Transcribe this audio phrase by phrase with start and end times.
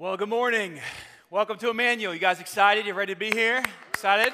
[0.00, 0.78] Well, good morning.
[1.28, 2.14] Welcome to Emmanuel.
[2.14, 2.86] You guys excited?
[2.86, 3.64] You ready to be here?
[3.88, 4.32] Excited?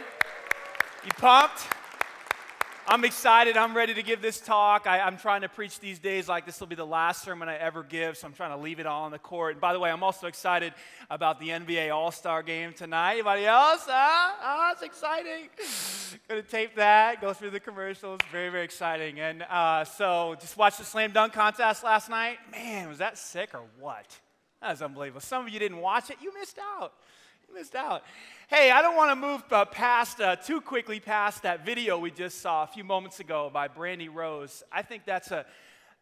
[1.07, 1.67] You pumped?
[2.87, 3.57] I'm excited.
[3.57, 4.87] I'm ready to give this talk.
[4.87, 7.57] I, am trying to preach these days like this will be the last sermon I
[7.57, 9.53] ever give, so I'm trying to leave it all on the court.
[9.53, 10.75] And by the way, I'm also excited
[11.09, 13.15] about the NBA All Star game tonight.
[13.15, 13.87] Anybody else?
[13.89, 15.49] Ah, ah it's exciting.
[16.29, 18.21] Gonna tape that, go through the commercials.
[18.31, 19.19] Very, very exciting.
[19.19, 22.37] And uh, so, just watched the slam dunk contest last night.
[22.53, 24.05] Man, was that sick or what?
[24.65, 25.21] That was unbelievable.
[25.21, 26.95] Some of you didn't watch it, you missed out.
[27.47, 28.03] You missed out.
[28.49, 32.11] Hey, I don't want to move uh, past uh, too quickly past that video we
[32.11, 34.63] just saw a few moments ago by Brandy Rose.
[34.73, 35.45] I think that's a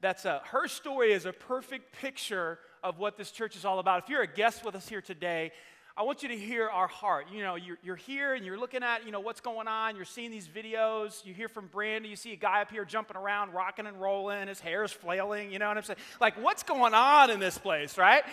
[0.00, 4.04] that's a her story is a perfect picture of what this church is all about.
[4.04, 5.50] If you're a guest with us here today,
[5.96, 7.26] I want you to hear our heart.
[7.32, 9.94] You know, you're, you're here and you're looking at, you know, what's going on.
[9.94, 11.24] You're seeing these videos.
[11.24, 12.08] You hear from Brandy.
[12.08, 14.48] You see a guy up here jumping around, rocking and rolling.
[14.48, 15.52] His hair's flailing.
[15.52, 15.98] You know what I'm saying?
[16.20, 18.24] Like, what's going on in this place, right?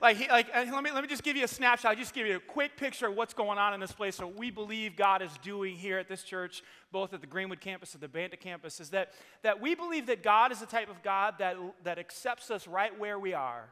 [0.00, 1.90] like, like let, me, let me just give you a snapshot.
[1.90, 4.16] I'll just give you a quick picture of what's going on in this place.
[4.16, 7.94] So we believe God is doing here at this church, both at the Greenwood campus
[7.94, 11.02] and the Banta campus, is that, that we believe that God is the type of
[11.02, 13.68] God that, that accepts us right where we are.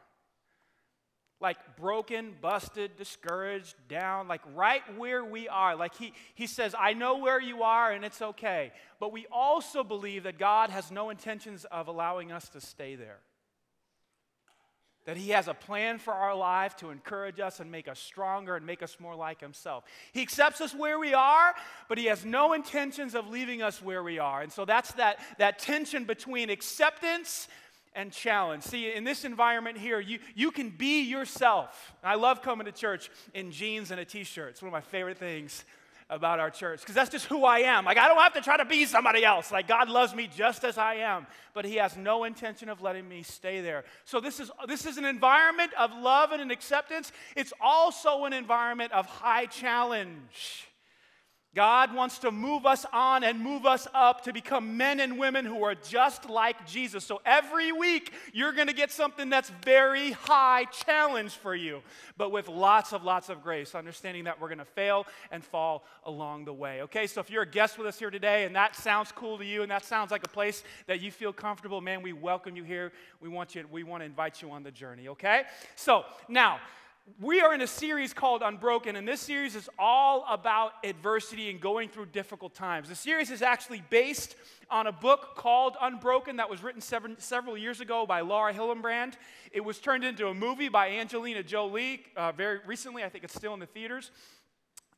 [1.41, 5.77] Like broken, busted, discouraged, down, like right where we are.
[5.77, 8.73] Like he, he says, I know where you are and it's okay.
[8.99, 13.19] But we also believe that God has no intentions of allowing us to stay there
[15.07, 18.57] that He has a plan for our life to encourage us and make us stronger
[18.57, 19.85] and make us more like Himself.
[20.13, 21.55] He accepts us where we are,
[21.89, 24.43] but He has no intentions of leaving us where we are.
[24.43, 27.49] And so that's that, that tension between acceptance
[27.97, 28.63] and challenge.
[28.63, 31.95] See, in this environment here, you, you can be yourself.
[32.05, 34.81] I love coming to church in jeans and a t shirt, it's one of my
[34.81, 35.65] favorite things
[36.09, 37.85] about our church because that's just who I am.
[37.85, 39.51] Like, I don't have to try to be somebody else.
[39.51, 43.09] Like, God loves me just as I am, but He has no intention of letting
[43.09, 43.85] me stay there.
[44.05, 47.11] So, this is, this is an environment of love and an acceptance.
[47.35, 50.66] It's also an environment of high challenge.
[51.57, 55.47] God wants to move us on and move us up to become men and women
[55.47, 57.03] who are just like Jesus.
[57.03, 61.81] So every week, you're going to get something that's very high challenge for you,
[62.19, 65.87] but with lots of, lots of grace, understanding that we're going to fail and fall
[66.05, 66.83] along the way.
[66.83, 69.45] Okay, so if you're a guest with us here today and that sounds cool to
[69.47, 72.65] you and that sounds like a place that you feel comfortable, man, we welcome you
[72.65, 72.93] here.
[73.23, 75.45] We want you, we want to invite you on the journey, okay?
[75.75, 76.61] So now,
[77.21, 81.61] we are in a series called Unbroken, and this series is all about adversity and
[81.61, 82.89] going through difficult times.
[82.89, 84.35] The series is actually based
[84.71, 89.15] on a book called Unbroken that was written seven, several years ago by Laura Hillenbrand.
[89.53, 93.05] It was turned into a movie by Angelina Jolie uh, very recently.
[93.05, 94.11] I think it's still in the theaters.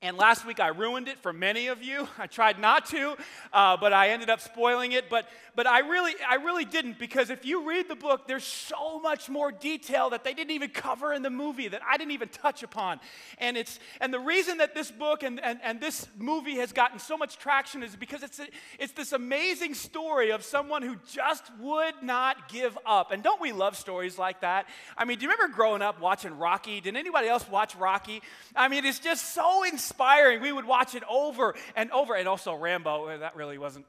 [0.01, 2.07] And last week I ruined it for many of you.
[2.19, 3.17] I tried not to,
[3.53, 5.11] uh, but I ended up spoiling it.
[5.11, 9.01] But, but I, really, I really didn't because if you read the book, there's so
[9.01, 12.29] much more detail that they didn't even cover in the movie that I didn't even
[12.29, 13.01] touch upon.
[13.39, 17.01] And, it's, and the reason that this book and, and, and this movie has gotten
[17.01, 18.47] so much traction is because it's, a,
[18.79, 23.11] it's this amazing story of someone who just would not give up.
[23.11, 24.69] And don't we love stories like that?
[24.97, 26.81] I mean, do you remember growing up watching Rocky?
[26.81, 28.23] Did anybody else watch Rocky?
[28.55, 30.43] I mean, it's just so inspiring inspiring.
[30.43, 32.15] We would watch it over and over.
[32.15, 33.87] And also Rambo, eh, that really wasn't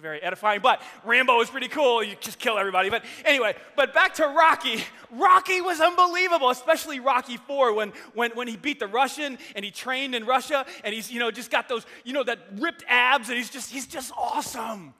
[0.00, 2.02] very edifying, but Rambo was pretty cool.
[2.02, 2.90] You just kill everybody.
[2.90, 4.82] But anyway, but back to Rocky.
[5.12, 9.70] Rocky was unbelievable, especially Rocky 4 when, when, when he beat the Russian and he
[9.70, 13.28] trained in Russia and he's, you know, just got those, you know, that ripped abs
[13.28, 14.94] and he's just, he's just awesome.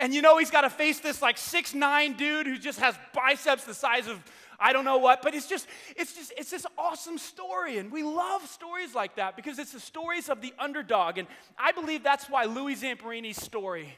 [0.00, 2.96] And you know, he's got to face this like six nine dude who just has
[3.12, 4.22] biceps the size of
[4.60, 7.78] I don't know what, but it's just, it's just, it's this awesome story.
[7.78, 11.18] And we love stories like that because it's the stories of the underdog.
[11.18, 13.96] And I believe that's why Louis Zamperini's story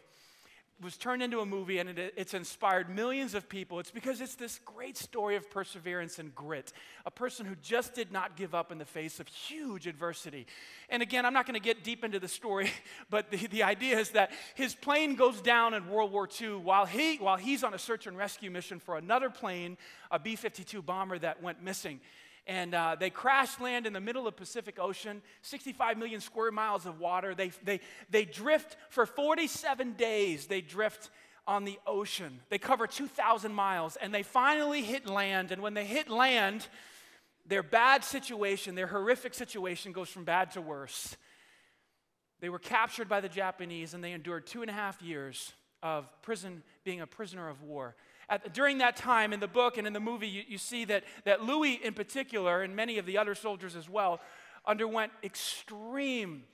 [0.83, 3.79] was turned into a movie and it, it's inspired millions of people.
[3.79, 6.73] It's because it's this great story of perseverance and grit.
[7.07, 10.47] A person who just did not give up in the face of huge adversity.
[10.89, 12.71] And again, I'm not going to get deep into the story,
[13.11, 16.87] but the, the idea is that his plane goes down in World War II while,
[16.87, 19.77] he, while he's on a search and rescue mission for another plane,
[20.11, 22.01] a B 52 bomber that went missing
[22.51, 26.85] and uh, they crash land in the middle of Pacific Ocean, 65 million square miles
[26.85, 27.33] of water.
[27.33, 27.79] They, they,
[28.11, 30.47] they drift for 47 days.
[30.47, 31.11] They drift
[31.47, 32.41] on the ocean.
[32.49, 35.53] They cover 2,000 miles, and they finally hit land.
[35.53, 36.67] And when they hit land,
[37.47, 41.17] their bad situation, their horrific situation, goes from bad to worse.
[42.41, 45.53] They were captured by the Japanese, and they endured two and a half years
[45.85, 47.95] of prison, being a prisoner of war.
[48.31, 51.05] At, during that time in the book and in the movie, you, you see that,
[51.25, 54.21] that Louis, in particular, and many of the other soldiers as well,
[54.65, 56.45] underwent extreme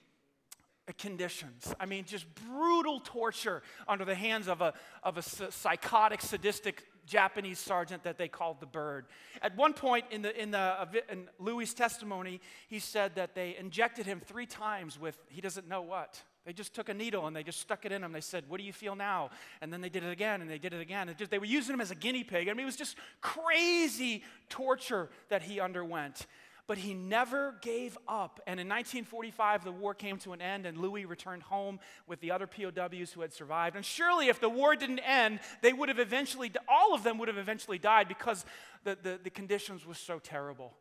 [0.98, 1.74] conditions.
[1.78, 7.58] I mean, just brutal torture under the hands of a, of a psychotic, sadistic Japanese
[7.58, 9.06] sergeant that they called the bird.
[9.42, 13.56] At one point in, the, in, the, uh, in Louis' testimony, he said that they
[13.56, 16.22] injected him three times with he doesn't know what.
[16.46, 18.12] They just took a needle and they just stuck it in him.
[18.12, 19.30] They said, What do you feel now?
[19.60, 21.12] And then they did it again and they did it again.
[21.18, 22.48] Just, they were using him as a guinea pig.
[22.48, 26.26] I mean, it was just crazy torture that he underwent.
[26.68, 28.40] But he never gave up.
[28.46, 31.78] And in 1945, the war came to an end, and Louis returned home
[32.08, 33.76] with the other POWs who had survived.
[33.76, 37.28] And surely, if the war didn't end, they would have eventually, all of them would
[37.28, 38.44] have eventually died because
[38.82, 40.74] the, the, the conditions were so terrible.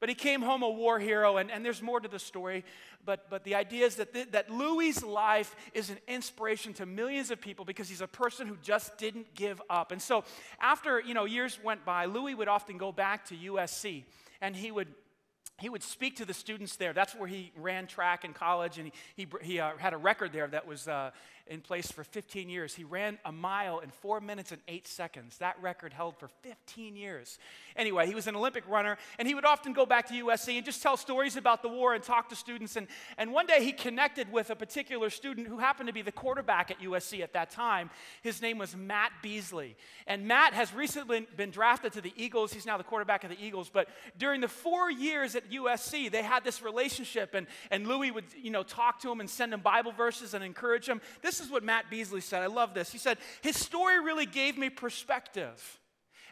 [0.00, 2.64] But he came home a war hero, and, and there's more to the story.
[3.04, 7.30] But, but the idea is that, th- that Louis' life is an inspiration to millions
[7.30, 9.90] of people because he's a person who just didn't give up.
[9.92, 10.24] And so
[10.60, 14.04] after you know, years went by, Louis would often go back to USC,
[14.40, 14.88] and he would
[15.58, 16.92] he would speak to the students there.
[16.92, 20.32] That's where he ran track in college, and he, he, he uh, had a record
[20.32, 21.10] there that was uh,
[21.48, 22.74] in place for 15 years.
[22.74, 25.38] He ran a mile in four minutes and eight seconds.
[25.38, 27.38] That record held for 15 years.
[27.76, 30.64] Anyway, he was an Olympic runner, and he would often go back to USC and
[30.64, 32.76] just tell stories about the war and talk to students.
[32.76, 32.86] And,
[33.16, 36.70] and one day he connected with a particular student who happened to be the quarterback
[36.70, 37.90] at USC at that time.
[38.22, 39.76] His name was Matt Barkley.
[40.06, 42.52] And Matt has recently been drafted to the Eagles.
[42.52, 43.70] He's now the quarterback of the Eagles.
[43.72, 48.24] But during the four years at USC, they had this relationship, and, and Louis would
[48.40, 51.00] you know, talk to him and send him Bible verses and encourage him.
[51.22, 52.42] This this is what Matt Barkley said.
[52.42, 52.90] I love this.
[52.90, 55.78] He said, His story really gave me perspective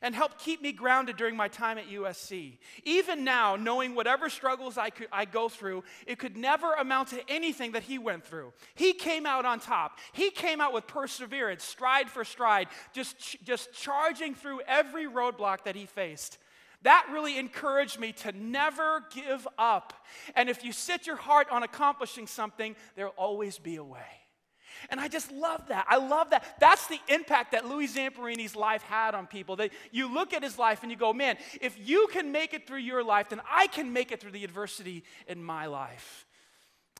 [0.02, 2.58] and helped keep me grounded during my time at USC.
[2.84, 7.30] Even now, knowing whatever struggles I, could, I go through, it could never amount to
[7.30, 8.52] anything that he went through.
[8.74, 9.98] He came out on top.
[10.12, 15.76] He came out with perseverance, stride for stride, just, just charging through every roadblock that
[15.76, 16.38] he faced.
[16.82, 19.94] That really encouraged me to never give up.
[20.34, 24.25] And if you set your heart on accomplishing something, there'll always be a way.
[24.90, 25.86] And I just love that.
[25.88, 26.56] I love that.
[26.60, 29.56] That's the impact that Louis Zamperini's life had on people.
[29.56, 32.66] That you look at his life and you go, man, if you can make it
[32.66, 36.26] through your life, then I can make it through the adversity in my life.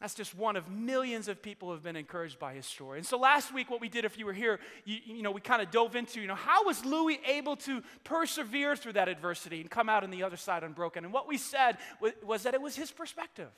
[0.00, 2.98] That's just one of millions of people who have been encouraged by his story.
[2.98, 5.40] And so last week, what we did, if you were here, you, you know, we
[5.40, 9.62] kind of dove into, you know, how was Louis able to persevere through that adversity
[9.62, 11.04] and come out on the other side unbroken?
[11.04, 13.48] And what we said was, was that it was his perspective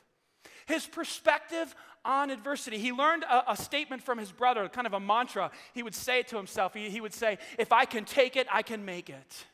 [0.68, 1.74] his perspective
[2.04, 2.78] on adversity.
[2.78, 5.50] He learned a, a, statement from his brother, kind of a mantra.
[5.74, 6.74] He would say it to himself.
[6.74, 9.46] He, he would say, If I can take it, I can make it.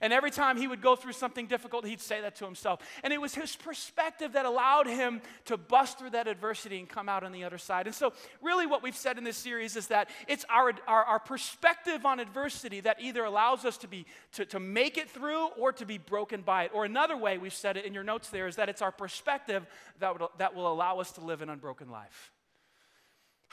[0.00, 2.80] And every time he would go through something difficult, he'd say that to himself.
[3.02, 7.08] And it was his perspective that allowed him to bust through that adversity and come
[7.08, 7.86] out on the other side.
[7.86, 8.12] And so,
[8.42, 12.20] really, what we've said in this series is that it's our, our, our perspective on
[12.20, 15.98] adversity that either allows us to, be, to, to make it through or to be
[15.98, 16.70] broken by it.
[16.74, 19.66] Or another way we've said it in your notes there is that it's our perspective
[20.00, 22.33] that, would, that will allow us to live an unbroken life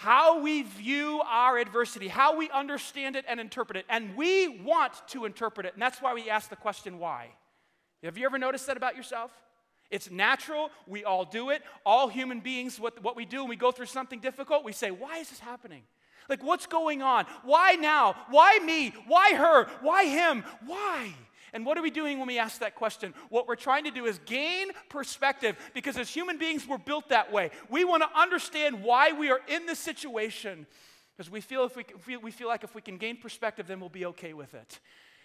[0.02, 3.86] how we view our adversity, how we understand it and interpret it.
[3.88, 5.74] And we want to interpret it.
[5.74, 7.28] And that's why we ask the question, why?
[8.04, 9.30] Have you ever noticed that about yourself?
[9.92, 10.72] It's natural.
[10.88, 11.62] We all do it.
[11.86, 14.90] All human beings, what, what we do when we go through something difficult, we say,
[14.90, 15.84] why is this happening?
[16.28, 17.28] Like, what's going on?
[17.44, 18.16] Why now?
[18.32, 18.96] Why me?
[19.06, 19.68] Why her?
[19.82, 20.44] Why him?
[20.66, 21.14] Why?
[21.54, 23.14] And what are we doing when we ask that question?
[23.30, 27.32] What we're trying to do is gain perspective because as human beings, we're built that
[27.32, 27.52] way.
[27.70, 30.66] We want to understand why we are in this situation
[31.16, 33.90] because we feel, if we, we feel like if we can gain perspective, then we'll
[33.90, 34.80] be okay with it.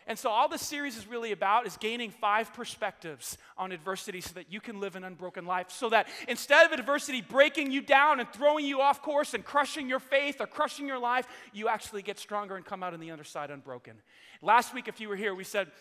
[0.08, 4.34] And so, all this series is really about is gaining five perspectives on adversity so
[4.34, 5.70] that you can live an unbroken life.
[5.70, 9.88] So that instead of adversity breaking you down and throwing you off course and crushing
[9.88, 13.10] your faith or crushing your life, you actually get stronger and come out on the
[13.10, 13.96] other side unbroken.
[14.42, 15.72] Last week, if you were here, we said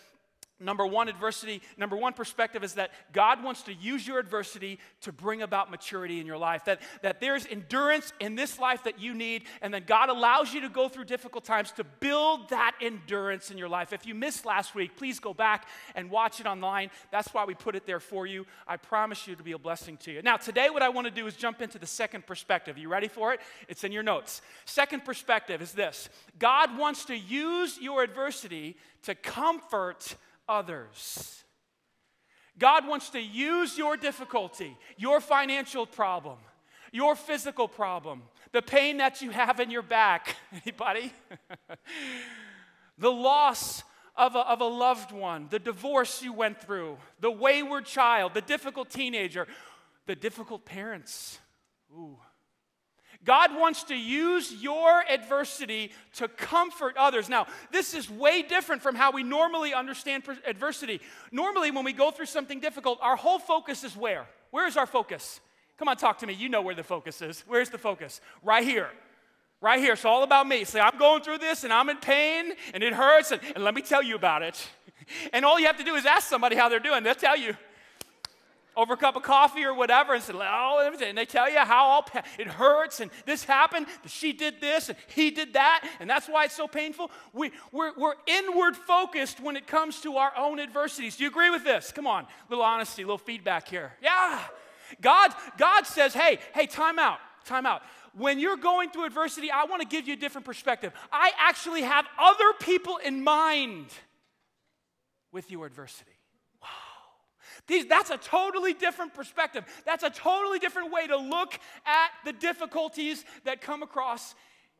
[0.58, 5.12] Number one adversity, number one perspective is that God wants to use your adversity to
[5.12, 6.64] bring about maturity in your life.
[6.64, 10.62] That, that there's endurance in this life that you need, and then God allows you
[10.62, 13.92] to go through difficult times to build that endurance in your life.
[13.92, 16.90] If you missed last week, please go back and watch it online.
[17.10, 18.46] That's why we put it there for you.
[18.66, 20.22] I promise you to be a blessing to you.
[20.22, 22.78] Now, today, what I want to do is jump into the second perspective.
[22.78, 23.40] You ready for it?
[23.68, 24.40] It's in your notes.
[24.64, 26.08] Second perspective is this
[26.38, 30.16] God wants to use your adversity to comfort
[30.48, 31.44] others.
[32.58, 36.38] God wants to use your difficulty, your financial problem,
[36.92, 38.22] your physical problem,
[38.52, 40.36] the pain that you have in your back.
[40.64, 41.12] Anybody?
[42.98, 43.82] the loss
[44.16, 48.40] of a, of a loved one, the divorce you went through, the wayward child, the
[48.40, 49.46] difficult teenager,
[50.06, 51.38] the difficult parents.
[51.92, 52.18] Ooh.
[53.26, 57.28] God wants to use your adversity to comfort others.
[57.28, 61.00] Now, this is way different from how we normally understand adversity.
[61.32, 64.26] Normally, when we go through something difficult, our whole focus is where?
[64.52, 65.40] Where is our focus?
[65.76, 66.34] Come on, talk to me.
[66.34, 67.44] You know where the focus is.
[67.46, 68.20] Where's the focus?
[68.42, 68.88] Right here.
[69.60, 69.94] Right here.
[69.94, 70.64] It's all about me.
[70.64, 73.74] Say, I'm going through this and I'm in pain and it hurts, and, and let
[73.74, 74.68] me tell you about it.
[75.32, 77.04] And all you have to do is ask somebody how they're doing.
[77.04, 77.56] They'll tell you
[78.76, 81.86] over a cup of coffee or whatever and said, oh, and they tell you how
[81.86, 82.06] all
[82.38, 86.44] it hurts and this happened, she did this and he did that, and that's why
[86.44, 87.10] it's so painful.
[87.32, 91.16] We, we're, we're inward focused when it comes to our own adversities.
[91.16, 91.90] Do you agree with this?
[91.92, 93.92] Come on, little honesty, little feedback here.
[94.02, 94.40] Yeah.
[95.00, 97.82] God, God says, hey, hey, time out, time out.
[98.16, 100.92] When you're going through adversity, I want to give you a different perspective.
[101.12, 103.86] I actually have other people in mind
[105.32, 106.15] with your adversity.
[107.66, 109.64] These, that's a totally different perspective.
[109.84, 114.34] That's a totally different way to look at the difficulties that come across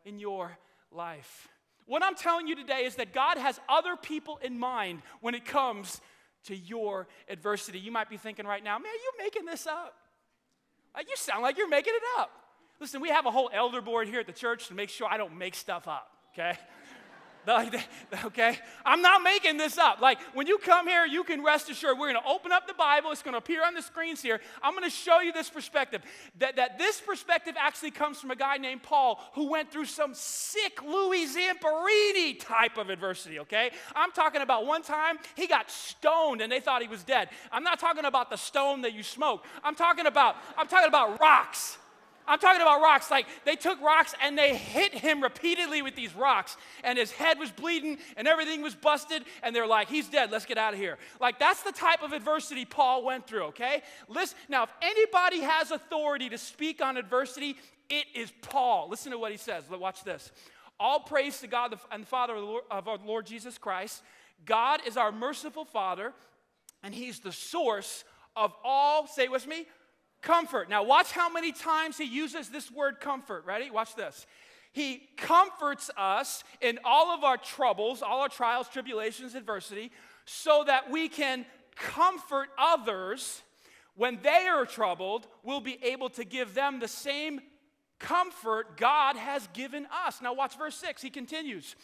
[0.05, 0.57] in your
[0.93, 1.49] life.
[1.87, 5.45] What I'm telling you today is that God has other people in mind when it
[5.45, 6.01] comes
[6.45, 7.79] to your adversity.
[7.79, 9.95] You might be thinking right now, man, you're making this up.
[10.95, 12.31] Like, you sound like you're making it up.
[12.81, 15.17] Listen, we have a whole elder board here at the church to make sure I
[15.17, 16.59] don't make stuff up, okay?
[18.25, 18.59] okay?
[18.85, 20.01] I'm not making this up.
[20.01, 22.75] Like, when you come here, you can rest assured we're going to open up the
[22.75, 23.13] Bible.
[23.13, 24.41] It's going to appear on the screens here.
[24.63, 26.03] I'm going to show you this perspective.
[26.39, 30.13] That, that this perspective actually comes from a guy named Paul who went through some
[30.15, 33.71] sick Louis Zamperini type of adversity, okay?
[33.95, 37.29] I'm talking about one time he got stoned and they thought he was dead.
[37.53, 39.45] I'm not talking about the stone that you smoke.
[39.63, 41.79] I'm talking about, I'm talking about rocks.
[42.27, 43.11] I'm talking about rocks.
[43.11, 47.39] Like they took rocks and they hit him repeatedly with these rocks, and his head
[47.39, 50.79] was bleeding and everything was busted, and they're like, he's dead, let's get out of
[50.79, 50.99] here.
[51.21, 53.83] Like that's the type of adversity Paul went through, okay?
[54.09, 57.57] Listen, now, if anybody has authority to speak on adversity,
[57.89, 58.89] it is Paul.
[58.91, 59.65] Listen to what he says.
[59.71, 60.33] Watch this.
[60.79, 62.35] All praise to God and the Father
[62.71, 64.03] of our Lord Jesus Christ.
[64.45, 66.13] God is our merciful Father,
[66.83, 68.05] and He's the source
[68.35, 69.67] of all, say it with me,
[70.27, 70.69] comfort.
[70.69, 73.45] Now, watch how many times he uses this word comfort.
[73.47, 73.71] Ready?
[73.71, 74.27] Watch this.
[74.73, 79.93] He comforts us in all of our troubles, all our trials, tribulations, adversity,
[80.25, 83.43] so that we can comfort others
[83.95, 85.29] when they are troubled.
[85.45, 87.41] We'll be able to give them the same
[88.01, 90.21] comfort God has given us.
[90.21, 91.01] Now, watch verse 6.
[91.03, 91.77] He continues.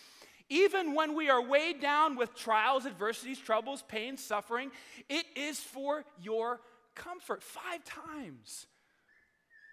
[0.49, 4.71] Even when we are weighed down with trials, adversities, troubles, pain, suffering,
[5.09, 6.61] it is for your
[6.95, 8.67] comfort five times.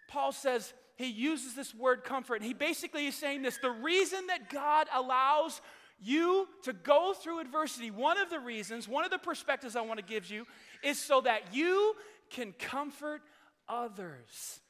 [0.07, 4.49] Paul says he uses this word comfort, he basically is saying this the reason that
[4.49, 5.61] God allows
[6.01, 9.99] you to go through adversity, one of the reasons, one of the perspectives I want
[9.99, 10.45] to give you
[10.83, 11.95] is so that you
[12.29, 13.21] can comfort
[13.67, 14.61] others.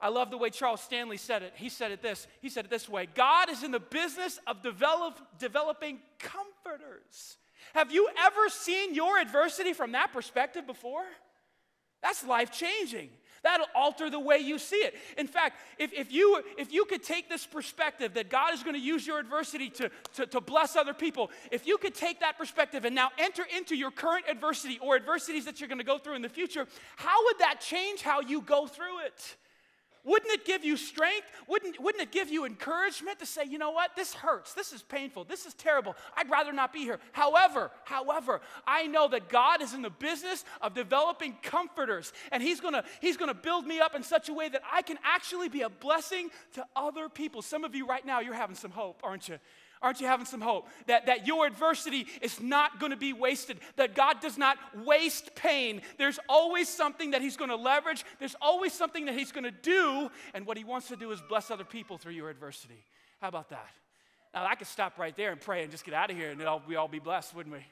[0.00, 1.52] I love the way Charles Stanley said it.
[1.56, 2.26] He said it this.
[2.40, 7.36] He said it this way God is in the business of develop, developing comforters.
[7.74, 11.04] Have you ever seen your adversity from that perspective before?
[12.02, 13.10] That's life changing.
[13.42, 14.94] That'll alter the way you see it.
[15.16, 18.74] In fact, if, if, you, if you could take this perspective that God is going
[18.74, 22.36] to use your adversity to, to, to bless other people, if you could take that
[22.36, 25.98] perspective and now enter into your current adversity or adversities that you're going to go
[25.98, 26.66] through in the future,
[26.96, 29.36] how would that change how you go through it?
[30.04, 31.26] Wouldn't it give you strength?
[31.46, 34.82] Wouldn't, wouldn't it give you encouragement to say, you know what, this hurts, this is
[34.82, 36.98] painful, this is terrible, I'd rather not be here.
[37.12, 42.60] However, however, I know that God is in the business of developing comforters, and He's
[42.60, 45.62] gonna, He's gonna build me up in such a way that I can actually be
[45.62, 47.42] a blessing to other people.
[47.42, 49.38] Some of you right now, you're having some hope, aren't you?
[49.82, 50.68] Aren't you having some hope?
[50.86, 55.34] That, that your adversity is not going to be wasted, that God does not waste
[55.34, 55.80] pain.
[55.96, 59.50] There's always something that He's going to leverage, there's always something that He's going to
[59.50, 62.84] do, and what He wants to do is bless other people through your adversity.
[63.20, 63.68] How about that?
[64.34, 66.40] Now, I could stop right there and pray and just get out of here, and
[66.68, 67.64] we all be blessed, wouldn't we?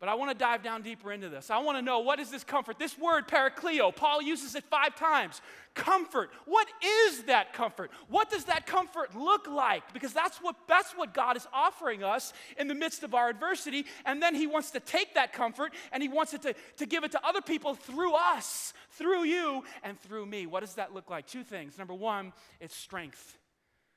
[0.00, 1.50] But I want to dive down deeper into this.
[1.50, 2.78] I want to know what is this comfort?
[2.78, 5.40] This word, parakleo, Paul uses it five times.
[5.74, 6.30] Comfort.
[6.44, 7.90] What is that comfort?
[8.08, 9.92] What does that comfort look like?
[9.92, 13.86] Because that's what, that's what God is offering us in the midst of our adversity.
[14.06, 17.02] And then He wants to take that comfort and He wants it to, to give
[17.02, 20.46] it to other people through us, through you, and through me.
[20.46, 21.26] What does that look like?
[21.26, 21.76] Two things.
[21.76, 23.36] Number one, it's strength.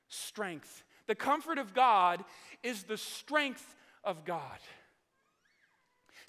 [0.07, 0.83] Strength.
[1.05, 2.23] The comfort of God
[2.63, 4.57] is the strength of God.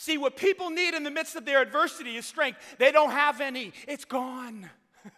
[0.03, 2.59] See, what people need in the midst of their adversity is strength.
[2.77, 4.69] They don't have any, it's gone.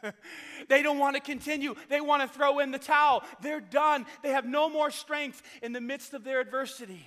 [0.69, 1.75] they don't want to continue.
[1.89, 3.23] They want to throw in the towel.
[3.41, 4.05] They're done.
[4.23, 7.03] They have no more strength in the midst of their adversity.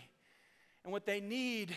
[0.83, 1.75] And what they need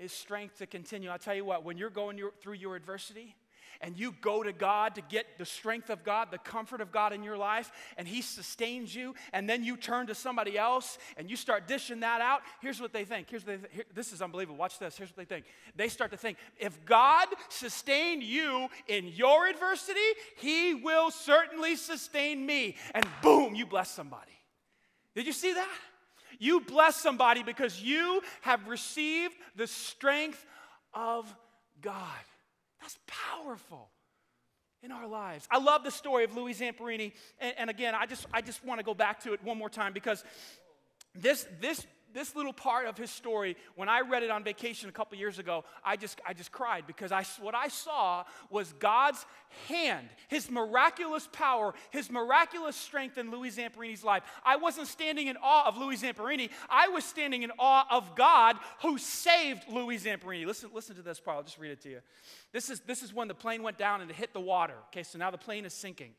[0.00, 1.10] is strength to continue.
[1.10, 3.36] I'll tell you what, when you're going through your adversity
[3.80, 7.12] and you go to God to get the strength of God, the comfort of God
[7.12, 11.30] in your life, and He sustains you, and then you turn to somebody else and
[11.30, 13.28] you start dishing that out, here's what they think.
[13.30, 14.58] Here's what they th- here, this is unbelievable.
[14.58, 14.96] Watch this.
[14.96, 15.46] Here's what they think.
[15.74, 20.00] They start to think if God sustained you in your adversity,
[20.36, 22.76] He will certainly sustain me.
[22.94, 24.32] And boom, you bless somebody.
[25.14, 25.78] Did you see that?
[26.38, 30.44] You bless somebody because you have received the strength
[30.92, 31.32] of
[31.80, 31.94] God.
[32.86, 32.98] That's
[33.34, 33.90] powerful
[34.80, 35.48] in our lives.
[35.50, 37.14] I love the story of Louis Zamperini.
[37.40, 39.68] And, and again, I just, I just want to go back to it one more
[39.68, 40.22] time because
[41.12, 41.84] this, this
[42.16, 45.38] this little part of his story, when I read it on vacation a couple years
[45.38, 49.26] ago, I just, I just cried because I, what I saw was God's
[49.68, 54.22] hand, his miraculous power, his miraculous strength in Louis Zamperini's life.
[54.46, 58.56] I wasn't standing in awe of Louis Zamperini, I was standing in awe of God
[58.80, 60.46] who saved Louis Zamperini.
[60.46, 62.00] Listen, listen to this part, I'll just read it to you.
[62.50, 64.74] This is, this is when the plane went down and it hit the water.
[64.88, 66.12] Okay, so now the plane is sinking.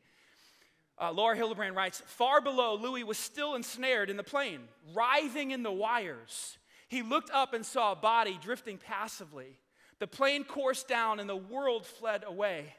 [1.00, 4.62] Uh, Laura Hillenbrand writes Far below, Louis was still ensnared in the plane,
[4.94, 6.58] writhing in the wires.
[6.88, 9.58] He looked up and saw a body drifting passively.
[9.98, 12.74] The plane coursed down and the world fled away.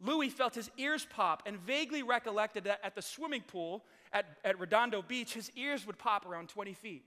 [0.00, 4.58] Louis felt his ears pop and vaguely recollected that at the swimming pool at, at
[4.58, 7.04] Redondo Beach, his ears would pop around 20 feet.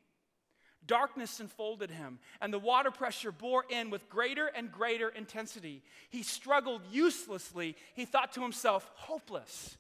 [0.86, 5.84] Darkness enfolded him, and the water pressure bore in with greater and greater intensity.
[6.10, 7.76] He struggled uselessly.
[7.94, 9.78] He thought to himself, hopeless.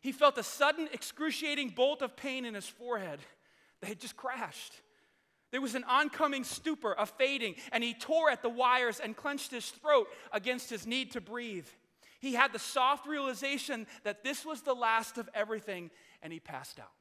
[0.00, 3.20] He felt a sudden, excruciating bolt of pain in his forehead
[3.80, 4.74] that had just crashed.
[5.50, 9.50] There was an oncoming stupor, a fading, and he tore at the wires and clenched
[9.50, 11.66] his throat against his need to breathe.
[12.20, 15.90] He had the soft realization that this was the last of everything,
[16.22, 16.92] and he passed out.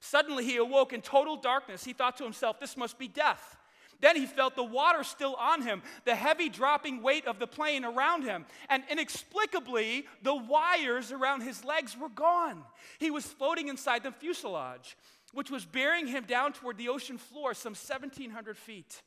[0.00, 1.84] Suddenly, he awoke in total darkness.
[1.84, 3.56] He thought to himself, This must be death.
[4.00, 7.84] Then he felt the water still on him, the heavy dropping weight of the plane
[7.84, 12.62] around him, and inexplicably, the wires around his legs were gone.
[12.98, 14.96] He was floating inside the fuselage,
[15.32, 19.02] which was bearing him down toward the ocean floor, some 1,700 feet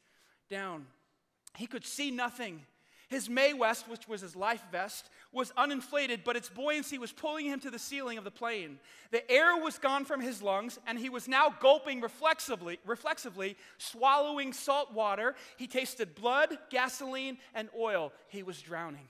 [0.49, 0.87] down.
[1.55, 2.65] He could see nothing.
[3.11, 7.45] His Mae West, which was his life vest, was uninflated, but its buoyancy was pulling
[7.45, 8.79] him to the ceiling of the plane.
[9.11, 14.53] The air was gone from his lungs, and he was now gulping reflexively, reflexively, swallowing
[14.53, 15.35] salt water.
[15.57, 18.13] He tasted blood, gasoline, and oil.
[18.29, 19.09] He was drowning.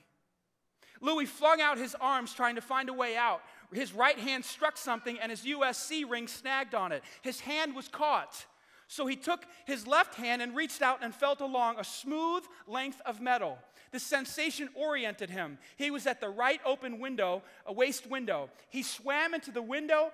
[1.00, 3.44] Louis flung out his arms, trying to find a way out.
[3.72, 7.04] His right hand struck something, and his USC ring snagged on it.
[7.22, 8.48] His hand was caught.
[8.88, 13.00] So he took his left hand and reached out and felt along a smooth length
[13.06, 13.60] of metal.
[13.92, 15.58] The sensation oriented him.
[15.76, 18.50] He was at the right open window, a waist window.
[18.70, 20.12] He swam into the window,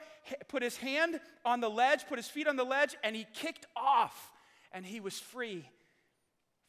[0.48, 3.68] put his hand on the ledge, put his feet on the ledge, and he kicked
[3.76, 4.32] off,
[4.72, 5.70] and he was free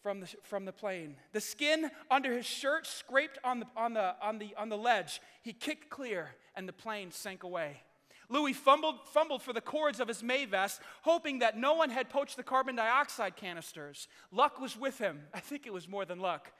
[0.02, 1.16] from the, from the plane.
[1.32, 5.20] The skin under his shirt scraped on the, on, the, on, the, on the ledge.
[5.42, 7.82] He kicked clear, and the plane sank away.
[8.30, 12.10] Louis fumbled, fumbled for the cords of his Mae West, hoping that no one had
[12.10, 14.08] poached the carbon dioxide canisters.
[14.30, 15.20] Luck was with him.
[15.32, 16.52] I think it was more than luck.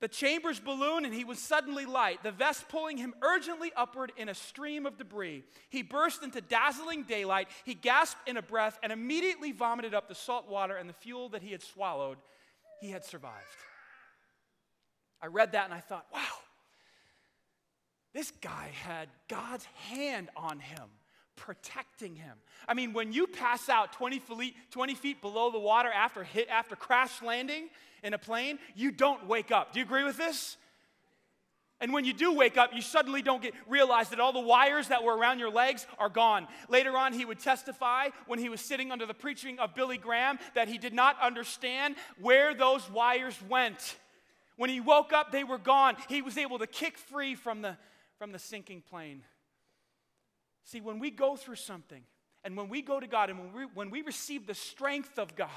[0.00, 4.28] The chambers ballooned and he was suddenly light, the vest pulling him urgently upward in
[4.28, 5.42] a stream of debris.
[5.70, 7.48] He burst into dazzling daylight.
[7.64, 11.30] He gasped in a breath and immediately vomited up the salt water and the fuel
[11.30, 12.18] that he had swallowed.
[12.80, 13.34] He had survived.
[15.22, 16.20] I read that and I thought, wow,
[18.12, 20.90] this guy had God's hand on him
[21.36, 22.36] protecting him.
[22.66, 26.48] I mean, when you pass out 20 feet, 20 feet below the water after hit
[26.48, 27.68] after crash landing
[28.02, 29.72] in a plane, you don't wake up.
[29.72, 30.56] Do you agree with this?
[31.78, 34.88] And when you do wake up, you suddenly don't get realize that all the wires
[34.88, 36.48] that were around your legs are gone.
[36.70, 40.38] Later on, he would testify when he was sitting under the preaching of Billy Graham
[40.54, 43.96] that he did not understand where those wires went.
[44.56, 45.96] When he woke up, they were gone.
[46.08, 47.76] He was able to kick free from the,
[48.18, 49.22] from the sinking plane.
[50.66, 52.02] See, when we go through something
[52.44, 55.36] and when we go to God and when we, when we receive the strength of
[55.36, 55.48] God,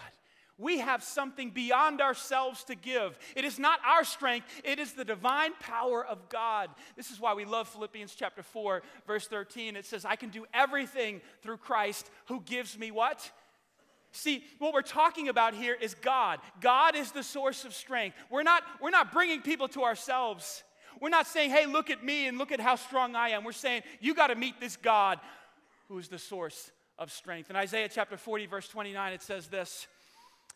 [0.59, 3.17] we have something beyond ourselves to give.
[3.35, 6.69] It is not our strength, it is the divine power of God.
[6.95, 9.75] This is why we love Philippians chapter 4, verse 13.
[9.75, 13.31] It says, I can do everything through Christ who gives me what?
[14.11, 16.39] See, what we're talking about here is God.
[16.61, 18.15] God is the source of strength.
[18.29, 20.63] We're not, we're not bringing people to ourselves.
[20.99, 23.43] We're not saying, hey, look at me and look at how strong I am.
[23.43, 25.19] We're saying, you got to meet this God
[25.87, 27.49] who is the source of strength.
[27.49, 29.87] In Isaiah chapter 40, verse 29, it says this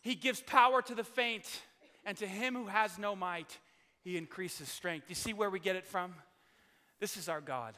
[0.02, 1.62] He gives power to the faint,
[2.04, 3.58] and to him who has no might,
[4.02, 5.06] he increases strength.
[5.08, 6.14] You see where we get it from?
[7.00, 7.74] This is our God.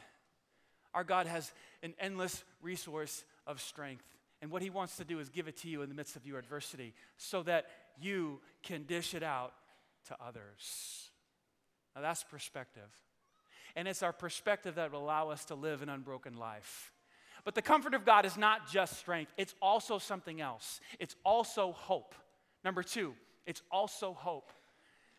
[0.93, 4.05] Our God has an endless resource of strength.
[4.43, 6.27] And what he wants to do is give it to you in the midst of
[6.27, 7.67] your adversity so that
[8.01, 9.53] you can dish it out
[10.09, 11.11] to others.
[11.97, 12.91] Now that's perspective.
[13.75, 16.93] And it's our perspective that will allow us to live an unbroken life.
[17.45, 20.81] But the comfort of God is not just strength, it's also something else.
[21.01, 22.15] It's also hope.
[22.65, 23.15] Number two,
[23.47, 24.53] it's also hope.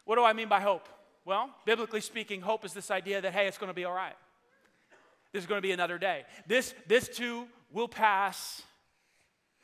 [0.05, 0.87] What do I mean by hope?
[1.25, 4.15] Well, biblically speaking, hope is this idea that, hey, it's going to be all right.
[5.33, 6.23] This is going to be another day.
[6.47, 8.61] This, this too will pass.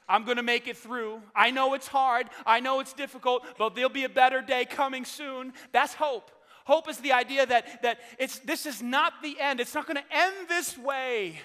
[0.08, 1.22] I'm going to make it through.
[1.34, 2.28] I know it's hard.
[2.46, 5.54] I know it's difficult, but there'll be a better day coming soon.
[5.72, 6.32] That's hope.
[6.66, 9.60] Hope is the idea that, that it's, this is not the end.
[9.60, 11.40] It's not going to end this way.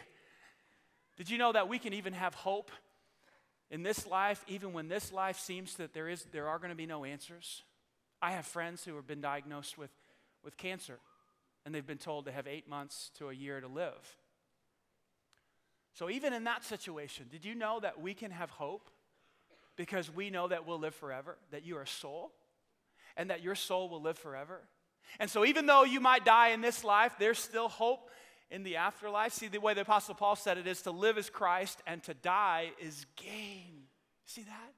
[1.17, 2.71] Did you know that we can even have hope
[3.71, 6.77] in this life, even when this life seems that there, is, there are going to
[6.77, 7.63] be no answers?
[8.23, 9.91] I have friends who have been diagnosed with,
[10.45, 10.99] with cancer,
[11.65, 14.17] and they've been told they have eight months to a year to live.
[15.95, 18.89] So, even in that situation, did you know that we can have hope
[19.75, 22.33] because we know that we'll live forever, that you are a soul,
[23.17, 24.61] and that your soul will live forever?
[25.19, 28.11] And so, even though you might die in this life, there's still hope
[28.51, 29.33] in the afterlife.
[29.33, 32.15] See, the way the Apostle Paul said it is to live is Christ and to
[32.15, 33.85] die is gain.
[34.25, 34.73] See that?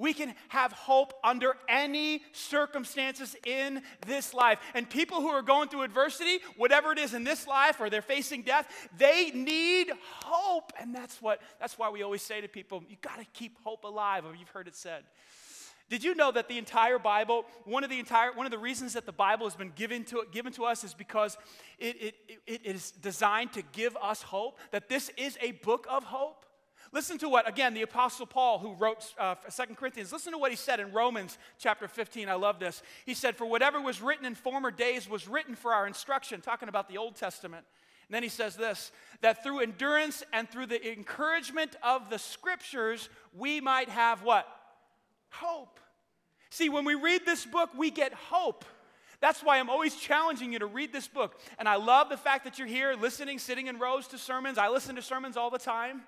[0.00, 4.60] We can have hope under any circumstances in this life.
[4.74, 8.00] And people who are going through adversity, whatever it is in this life or they're
[8.00, 9.90] facing death, they need
[10.22, 10.72] hope.
[10.78, 13.82] And that's what that's why we always say to people, you got to keep hope
[13.82, 15.02] alive, or you've heard it said.
[15.88, 18.92] Did you know that the entire Bible, one of the entire, one of the reasons
[18.92, 21.38] that the Bible has been given to, given to us is because
[21.78, 26.04] it, it, it is designed to give us hope, that this is a book of
[26.04, 26.44] hope?
[26.92, 30.50] Listen to what, again, the Apostle Paul, who wrote uh, 2 Corinthians, listen to what
[30.50, 32.28] he said in Romans chapter 15.
[32.28, 32.82] I love this.
[33.04, 36.68] He said, For whatever was written in former days was written for our instruction, talking
[36.68, 37.64] about the Old Testament.
[38.08, 43.10] And then he says this that through endurance and through the encouragement of the scriptures,
[43.36, 44.46] we might have what?
[45.30, 45.80] Hope.
[46.50, 48.64] See, when we read this book, we get hope.
[49.20, 51.38] That's why I'm always challenging you to read this book.
[51.58, 54.58] And I love the fact that you're here listening, sitting in rows to sermons.
[54.58, 56.02] I listen to sermons all the time.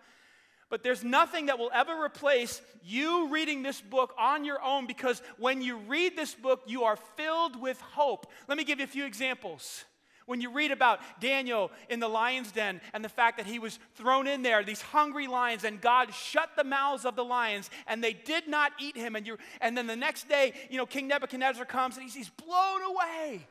[0.68, 5.20] But there's nothing that will ever replace you reading this book on your own because
[5.36, 8.30] when you read this book, you are filled with hope.
[8.46, 9.84] Let me give you a few examples.
[10.30, 13.80] When you read about Daniel in the lion's den and the fact that he was
[13.96, 18.02] thrown in there, these hungry lions, and God shut the mouths of the lions and
[18.02, 19.16] they did not eat him.
[19.16, 22.28] And, you and then the next day, you know, King Nebuchadnezzar comes and he's, he's
[22.28, 23.44] blown away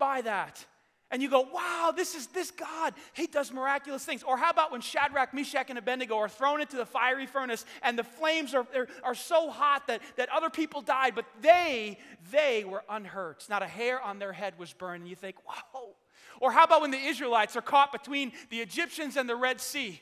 [0.00, 0.66] by that.
[1.12, 2.94] And you go, wow, this is this God.
[3.12, 4.24] He does miraculous things.
[4.24, 7.96] Or how about when Shadrach, Meshach, and Abednego are thrown into the fiery furnace and
[7.96, 11.98] the flames are, are, are so hot that, that other people died, but they,
[12.32, 13.46] they were unhurt.
[13.48, 15.02] Not a hair on their head was burned.
[15.02, 15.94] And you think, wow,
[16.40, 20.00] or how about when the Israelites are caught between the Egyptians and the Red Sea?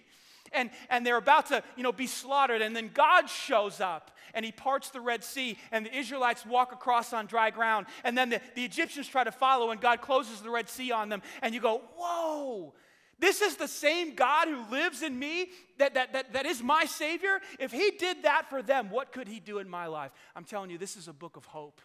[0.53, 4.45] And, and they're about to you know, be slaughtered, and then God shows up and
[4.45, 7.87] he parts the Red Sea, and the Israelites walk across on dry ground.
[8.05, 11.09] And then the, the Egyptians try to follow, and God closes the Red Sea on
[11.09, 11.23] them.
[11.43, 12.75] And you go, Whoa,
[13.19, 15.49] this is the same God who lives in me,
[15.79, 17.41] that, that, that, that is my Savior.
[17.59, 20.13] If He did that for them, what could He do in my life?
[20.37, 21.81] I'm telling you, this is a book of hope.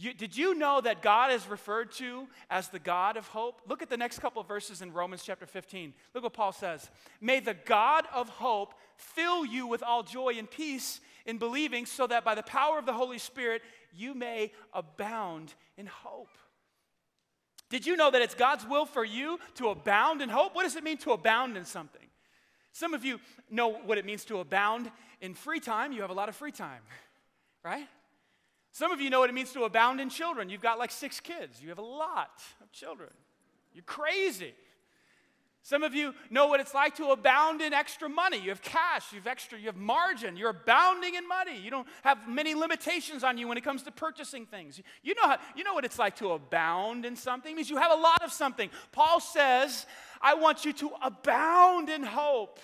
[0.00, 3.62] You, did you know that God is referred to as the God of hope?
[3.66, 5.92] Look at the next couple of verses in Romans chapter 15.
[6.14, 6.88] Look what Paul says.
[7.20, 12.06] May the God of hope fill you with all joy and peace in believing, so
[12.06, 13.60] that by the power of the Holy Spirit
[13.92, 16.30] you may abound in hope.
[17.68, 20.54] Did you know that it's God's will for you to abound in hope?
[20.54, 22.06] What does it mean to abound in something?
[22.72, 23.18] Some of you
[23.50, 25.90] know what it means to abound in free time.
[25.90, 26.82] You have a lot of free time,
[27.64, 27.88] right?
[28.72, 30.48] Some of you know what it means to abound in children.
[30.48, 33.10] You've got like six kids, you have a lot of children.
[33.72, 34.54] You're crazy.
[35.68, 38.38] Some of you know what it's like to abound in extra money.
[38.38, 40.34] You have cash, you have extra, you have margin.
[40.34, 41.60] You're abounding in money.
[41.60, 44.80] You don't have many limitations on you when it comes to purchasing things.
[45.02, 47.52] You know, how, you know what it's like to abound in something?
[47.52, 48.70] It means you have a lot of something.
[48.92, 49.84] Paul says,
[50.22, 52.60] I want you to abound in hope.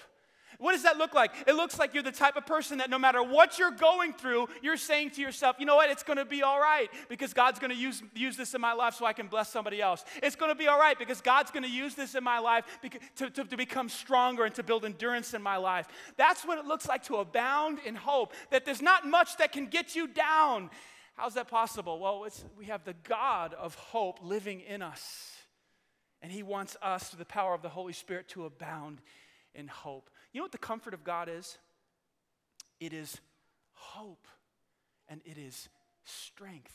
[0.58, 1.32] What does that look like?
[1.46, 4.48] It looks like you're the type of person that no matter what you're going through,
[4.62, 5.90] you're saying to yourself, you know what?
[5.90, 8.72] It's going to be all right because God's going to use, use this in my
[8.72, 10.04] life so I can bless somebody else.
[10.22, 12.64] It's going to be all right because God's going to use this in my life
[13.16, 15.86] to, to, to become stronger and to build endurance in my life.
[16.16, 19.66] That's what it looks like to abound in hope, that there's not much that can
[19.66, 20.70] get you down.
[21.16, 21.98] How's that possible?
[21.98, 22.26] Well,
[22.58, 25.30] we have the God of hope living in us.
[26.22, 29.00] And he wants us, through the power of the Holy Spirit, to abound
[29.54, 30.10] in hope.
[30.34, 31.56] You know what the comfort of God is?
[32.80, 33.18] It is
[33.72, 34.26] hope
[35.08, 35.68] and it is
[36.04, 36.74] strength.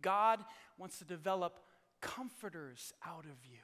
[0.00, 0.42] God
[0.78, 1.58] wants to develop
[2.00, 3.58] comforters out of you.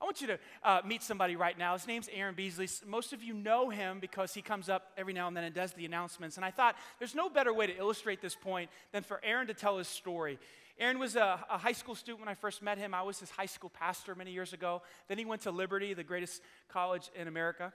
[0.00, 1.74] I want you to uh, meet somebody right now.
[1.74, 2.68] His name's Aaron Beasley.
[2.86, 5.72] Most of you know him because he comes up every now and then and does
[5.74, 6.36] the announcements.
[6.36, 9.54] And I thought there's no better way to illustrate this point than for Aaron to
[9.54, 10.38] tell his story.
[10.78, 12.94] Aaron was a, a, high school student when I first met him.
[12.94, 14.82] I was his high school pastor many years ago.
[15.06, 17.72] Then he went to Liberty, the greatest college in America.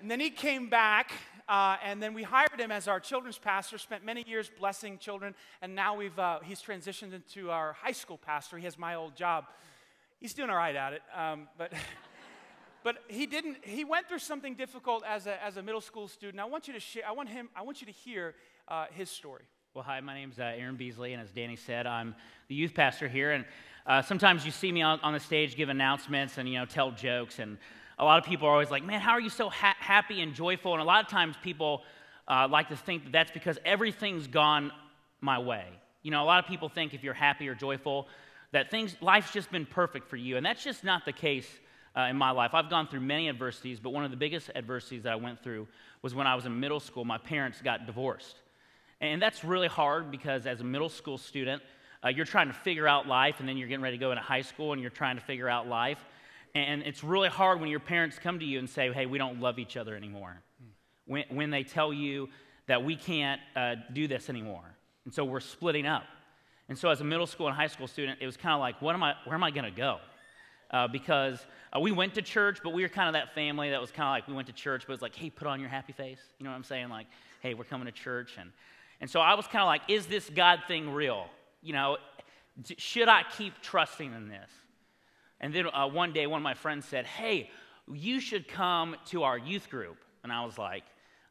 [0.00, 1.12] And then he came back,
[1.48, 5.34] uh, and then we hired him as our children's pastor, spent many years blessing children,
[5.62, 8.56] and now we've, uh, he's transitioned into our high school pastor.
[8.56, 9.44] He has my old job.
[10.18, 11.72] He's doing all right at it, um, but.
[12.82, 16.40] but he didn't he went through something difficult as a, as a middle school student
[16.40, 18.34] i want you to share i want him i want you to hear
[18.68, 22.16] uh, his story well, hi, my name's uh, Aaron Beasley, and as Danny said, I'm
[22.48, 23.30] the youth pastor here.
[23.30, 23.44] And
[23.86, 26.90] uh, sometimes you see me on, on, the stage give announcements and, you know, tell
[26.90, 27.38] jokes.
[27.38, 27.56] And
[28.00, 30.34] a lot of people are always like, man, how are you so ha- happy and
[30.34, 30.72] joyful?
[30.72, 31.82] And a lot of times people
[32.26, 34.72] uh, like to think that that's because everything's gone
[35.20, 35.66] my way.
[36.02, 38.08] You know, a lot of people think if you're happy or joyful,
[38.52, 40.38] that things, life's just been perfect for you.
[40.38, 41.46] And that's just not the case
[41.94, 42.52] uh, in my life.
[42.54, 45.68] I've gone through many adversities, but one of the biggest adversities that I went through
[46.00, 47.04] was when I was in middle school.
[47.04, 48.36] My parents got divorced.
[49.02, 51.62] And that's really hard because as a middle school student,
[52.02, 54.22] uh, you're trying to figure out life, and then you're getting ready to go into
[54.22, 56.02] high school and you're trying to figure out life.
[56.54, 59.40] And it's really hard when your parents come to you and say, hey, we don't
[59.40, 60.42] love each other anymore.
[61.06, 62.28] When, when they tell you
[62.66, 64.64] that we can't uh, do this anymore.
[65.04, 66.04] And so we're splitting up.
[66.68, 68.80] And so as a middle school and high school student, it was kind of like,
[68.80, 69.98] what am I, where am I going to go?
[70.70, 73.80] Uh, because uh, we went to church, but we were kind of that family that
[73.80, 75.68] was kind of like, we went to church, but it's like, hey, put on your
[75.68, 76.20] happy face.
[76.38, 76.88] You know what I'm saying?
[76.88, 77.06] Like,
[77.40, 78.36] hey, we're coming to church.
[78.38, 78.50] And
[79.00, 81.26] and so I was kind of like, is this God thing real?
[81.62, 81.96] You know,
[82.76, 84.50] should I keep trusting in this?
[85.40, 87.50] And then uh, one day, one of my friends said, hey,
[87.92, 89.96] you should come to our youth group.
[90.22, 90.84] And I was like,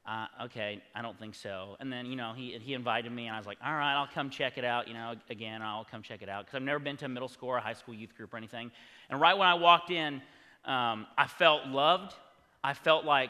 [0.08, 1.78] uh, okay, I don't think so.
[1.80, 4.08] And then, you know, he, he invited me, and I was like, all right, I'll
[4.08, 6.45] come check it out, you know, again, I'll come check it out.
[6.45, 8.38] Because I've never been to a middle school or a high school youth group or
[8.38, 8.72] anything.
[9.10, 10.22] And right when I walked in,
[10.65, 12.15] um, I felt loved.
[12.63, 13.30] I felt like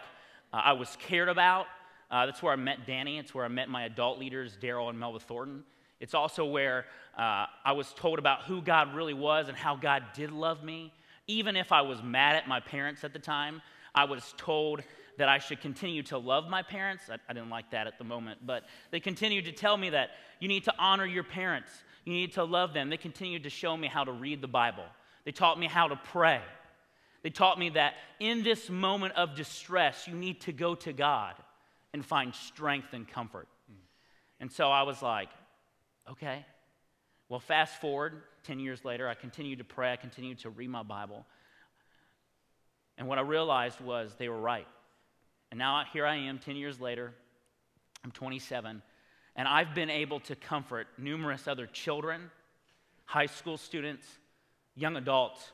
[0.53, 1.65] uh, I was cared about.
[2.09, 3.19] Uh, that's where I met Danny.
[3.19, 5.63] It's where I met my adult leaders, Daryl and Melba Thornton.
[5.99, 6.85] It's also where
[7.17, 10.93] uh, I was told about who God really was and how God did love me.
[11.27, 13.61] Even if I was mad at my parents at the time,
[13.93, 14.81] I was told
[15.17, 17.03] that I should continue to love my parents.
[17.09, 20.11] I, I didn't like that at the moment, but they continued to tell me that
[20.39, 21.71] you need to honor your parents,
[22.05, 22.89] you need to love them.
[22.89, 24.85] They continued to show me how to read the Bible,
[25.25, 26.41] they taught me how to pray.
[27.21, 31.35] They taught me that in this moment of distress, you need to go to God
[31.93, 33.49] and find strength and comfort.
[34.39, 35.27] And so I was like,
[36.11, 36.45] okay.
[37.27, 40.83] Well, fast forward 10 years later, I continued to pray, I continued to read my
[40.83, 41.25] Bible.
[42.97, 44.67] And what I realized was they were right.
[45.51, 47.13] And now here I am 10 years later,
[48.03, 48.81] I'm 27,
[49.35, 52.31] and I've been able to comfort numerous other children,
[53.05, 54.05] high school students,
[54.75, 55.51] young adults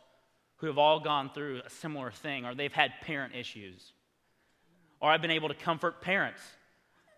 [0.57, 3.93] who have all gone through a similar thing or they've had parent issues
[4.99, 6.41] or I've been able to comfort parents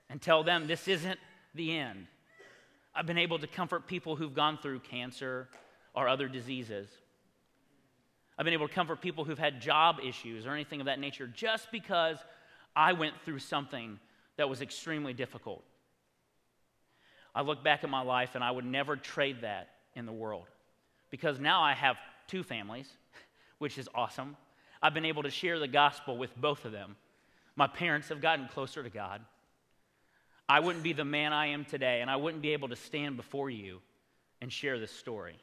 [0.10, 1.20] and tell them this isn't
[1.54, 2.08] the end.
[2.98, 5.48] I've been able to comfort people who've gone through cancer
[5.94, 6.90] or other diseases.
[8.40, 11.28] I've been able to comfort people who've had job issues or anything of that nature
[11.28, 12.18] just because
[12.76, 14.00] I went through something
[14.38, 15.64] that was extremely difficult.
[17.36, 20.48] I look back at my life and I would never trade that in the world
[21.12, 22.90] because now I have two families,
[23.60, 24.36] which is awesome.
[24.82, 26.96] I've been able to share the gospel with both of them.
[27.56, 29.22] My parents have gotten closer to God.
[30.50, 33.18] I wouldn't be the man I am today, and I wouldn't be able to stand
[33.18, 33.80] before you
[34.42, 35.36] and share this story.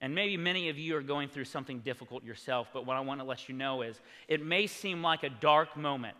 [0.00, 3.20] And maybe many of you are going through something difficult yourself, but what I want
[3.20, 6.16] to let you know is it may seem like a dark moment,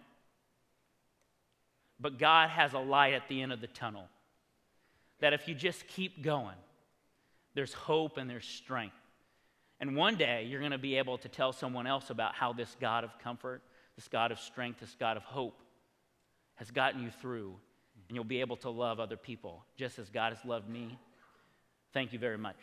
[2.00, 4.08] but God has a light at the end of the tunnel.
[5.20, 6.56] That if you just keep going,
[7.54, 8.96] there's hope and there's strength.
[9.80, 12.76] And one day you're going to be able to tell someone else about how this
[12.80, 13.62] God of comfort
[13.96, 15.58] this God of strength, this God of hope,
[16.56, 17.54] has gotten you through,
[18.08, 20.98] and you'll be able to love other people just as God has loved me.
[21.92, 22.56] Thank you very much.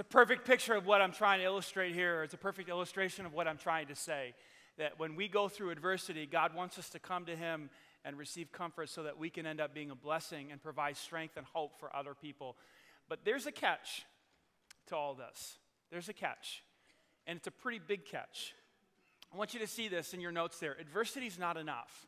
[0.00, 2.22] a perfect picture of what I'm trying to illustrate here.
[2.22, 4.34] It's a perfect illustration of what I'm trying to say.
[4.78, 7.68] That when we go through adversity, God wants us to come to Him
[8.04, 11.36] and receive comfort so that we can end up being a blessing and provide strength
[11.36, 12.56] and hope for other people.
[13.10, 14.06] But there's a catch
[14.86, 15.58] to all this.
[15.90, 16.62] There's a catch,
[17.26, 18.54] and it's a pretty big catch.
[19.32, 20.76] I want you to see this in your notes there.
[20.80, 22.06] Adversity is not enough.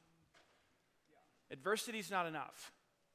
[1.50, 2.72] Adversity is not enough.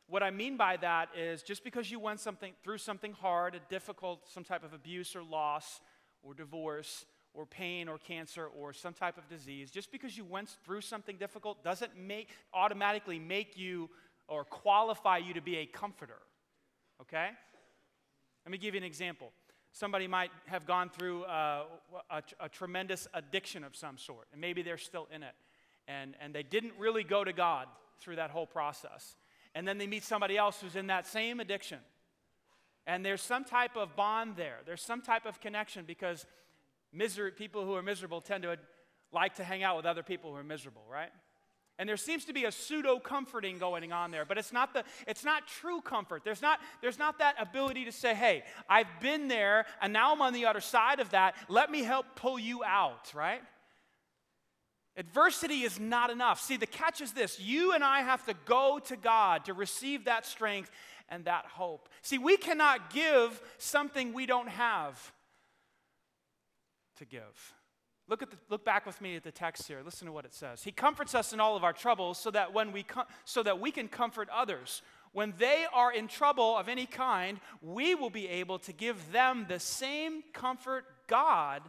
[0.07, 3.59] What I mean by that is just because you went something through something hard, a
[3.69, 5.81] difficult, some type of abuse or loss
[6.23, 7.05] or divorce,
[7.37, 11.17] or pain or cancer or some type of disease, just because you went through something
[11.17, 13.89] difficult doesn't make, automatically make you
[14.27, 16.19] or qualify you to be a comforter.
[16.99, 17.29] Okay?
[18.45, 19.31] Let me give you an example.
[19.77, 21.65] Somebody might have gone through uh,
[22.09, 25.35] a, a, tremendous addiction of some sort, and maybe they're still in it.
[25.87, 27.67] And, and they didn't really go to God
[27.99, 29.15] through that whole process.
[29.53, 31.77] And then they meet somebody else who's in that same addiction.
[32.87, 36.25] And there's some type of bond there, there's some type of connection because
[36.91, 38.57] misery, people who are miserable tend to
[39.11, 41.11] like to hang out with other people who are miserable, right?
[41.79, 44.83] And there seems to be a pseudo comforting going on there, but it's not, the,
[45.05, 46.23] it's not true comfort.
[46.23, 50.21] There's not, there's not that ability to say, hey, I've been there and now I'm
[50.21, 51.35] on the other side of that.
[51.49, 53.41] Let me help pull you out, right?
[54.95, 56.41] Adversity is not enough.
[56.41, 60.05] See, the catch is this you and I have to go to God to receive
[60.05, 60.71] that strength
[61.09, 61.89] and that hope.
[62.01, 65.13] See, we cannot give something we don't have
[66.97, 67.53] to give.
[68.09, 69.81] Look, at the, look back with me at the text here.
[69.83, 70.63] Listen to what it says.
[70.63, 73.59] He comforts us in all of our troubles so that, when we com- so that
[73.59, 74.81] we can comfort others.
[75.11, 79.45] When they are in trouble of any kind, we will be able to give them
[79.49, 81.63] the same comfort God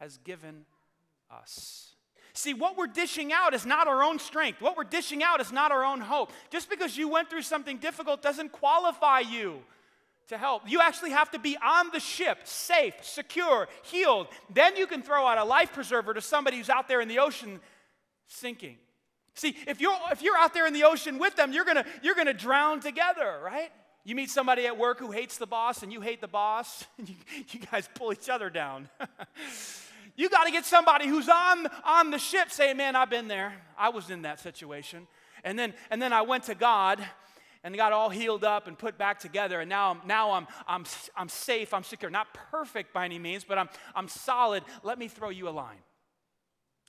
[0.00, 0.64] has given
[1.30, 1.94] us.
[2.32, 4.60] See, what we're dishing out is not our own strength.
[4.60, 6.32] What we're dishing out is not our own hope.
[6.50, 9.62] Just because you went through something difficult doesn't qualify you
[10.28, 10.62] to help.
[10.68, 14.28] You actually have to be on the ship, safe, secure, healed.
[14.52, 17.18] Then you can throw out a life preserver to somebody who's out there in the
[17.18, 17.60] ocean
[18.26, 18.76] sinking.
[19.34, 22.14] See, if you're, if you're out there in the ocean with them, you're gonna, you're
[22.14, 23.70] gonna drown together, right?
[24.06, 27.08] You meet somebody at work who hates the boss and you hate the boss, and
[27.08, 27.16] you,
[27.50, 28.88] you guys pull each other down.
[30.16, 33.54] you got to get somebody who's on, on the ship saying, Man, I've been there.
[33.76, 35.06] I was in that situation.
[35.44, 37.04] And then, and then I went to God
[37.66, 39.60] and got all healed up and put back together.
[39.60, 40.84] And now, now I'm, I'm,
[41.16, 42.08] I'm safe, I'm secure.
[42.12, 44.62] Not perfect by any means, but I'm, I'm solid.
[44.84, 45.82] Let me throw you a line.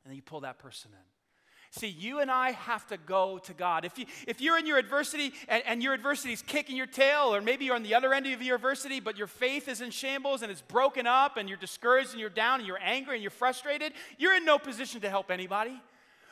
[0.03, 1.79] And then you pull that person in.
[1.79, 3.85] See, you and I have to go to God.
[3.85, 7.33] If, you, if you're in your adversity and, and your adversity is kicking your tail,
[7.33, 9.89] or maybe you're on the other end of your adversity, but your faith is in
[9.89, 13.23] shambles and it's broken up and you're discouraged and you're down and you're angry and
[13.23, 15.81] you're frustrated, you're in no position to help anybody.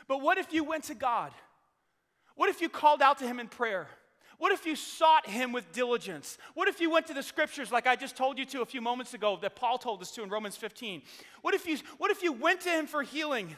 [0.08, 1.32] But what if you went to God?
[2.36, 3.88] What if you called out to Him in prayer?
[4.38, 6.38] What if you sought him with diligence?
[6.54, 8.82] What if you went to the scriptures like I just told you to a few
[8.82, 11.02] moments ago that Paul told us to in Romans 15?
[11.42, 13.56] What if you, what if you went to him for healing?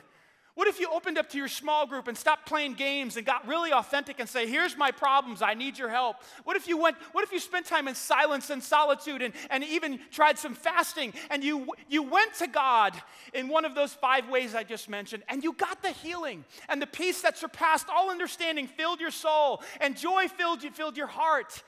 [0.58, 3.48] What if you opened up to your small group and stopped playing games and got
[3.48, 6.16] really authentic and say, Here's my problems, I need your help?
[6.46, 9.64] What if you went, what if you spent time in silence and solitude and, and
[9.64, 13.00] even tried some fasting and you, you went to God
[13.36, 16.82] in one of those five ways I just mentioned and you got the healing and
[16.82, 21.06] the peace that surpassed all understanding filled your soul and joy filled, you, filled your
[21.06, 21.62] heart?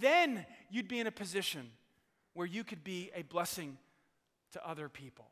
[0.00, 1.68] Then you'd be in a position
[2.32, 3.76] where you could be a blessing
[4.52, 5.26] to other people.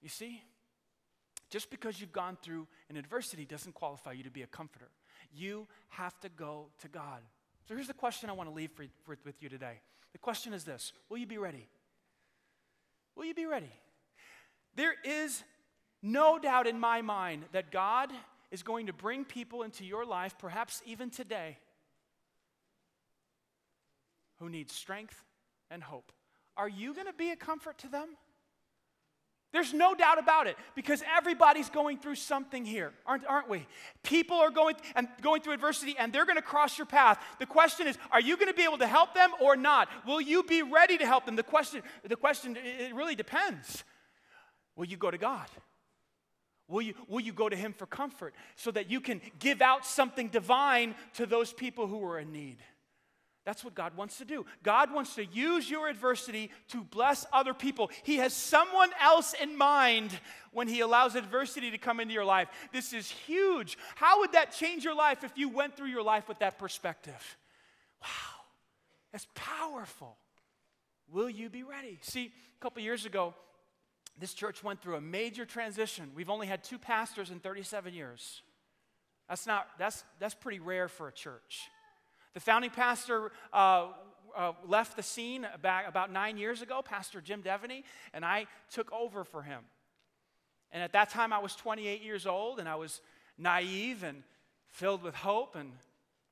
[0.00, 0.42] You see?
[1.50, 4.88] Just because you've gone through an adversity doesn't qualify you to be a comforter.
[5.32, 7.20] You have to go to God.
[7.68, 9.80] So here's the question I want to leave for, for, with you today.
[10.12, 11.68] The question is this Will you be ready?
[13.16, 13.72] Will you be ready?
[14.76, 15.42] There is
[16.02, 18.10] no doubt in my mind that God
[18.50, 21.58] is going to bring people into your life, perhaps even today,
[24.38, 25.22] who need strength
[25.70, 26.12] and hope.
[26.56, 28.08] Are you going to be a comfort to them?
[29.52, 33.66] There's no doubt about it because everybody's going through something here, aren't, aren't we?
[34.04, 37.20] People are going and going through adversity and they're going to cross your path.
[37.40, 39.88] The question is, are you going to be able to help them or not?
[40.06, 41.34] Will you be ready to help them?
[41.34, 43.82] The question, the question it really depends.
[44.76, 45.48] Will you go to God?
[46.68, 49.84] Will you, will you go to Him for comfort so that you can give out
[49.84, 52.58] something divine to those people who are in need?
[53.50, 54.46] That's what God wants to do.
[54.62, 57.90] God wants to use your adversity to bless other people.
[58.04, 60.12] He has someone else in mind
[60.52, 62.46] when He allows adversity to come into your life.
[62.72, 63.76] This is huge.
[63.96, 67.38] How would that change your life if you went through your life with that perspective?
[68.00, 68.44] Wow,
[69.10, 70.16] that's powerful.
[71.10, 71.98] Will you be ready?
[72.02, 73.34] See, a couple years ago,
[74.16, 76.12] this church went through a major transition.
[76.14, 78.42] We've only had two pastors in 37 years.
[79.28, 81.68] That's not that's that's pretty rare for a church.
[82.34, 83.88] The founding pastor uh,
[84.36, 87.82] uh, left the scene back about nine years ago, Pastor Jim Devaney,
[88.14, 89.64] and I took over for him.
[90.72, 93.00] And at that time, I was 28 years old, and I was
[93.36, 94.22] naive and
[94.68, 95.72] filled with hope and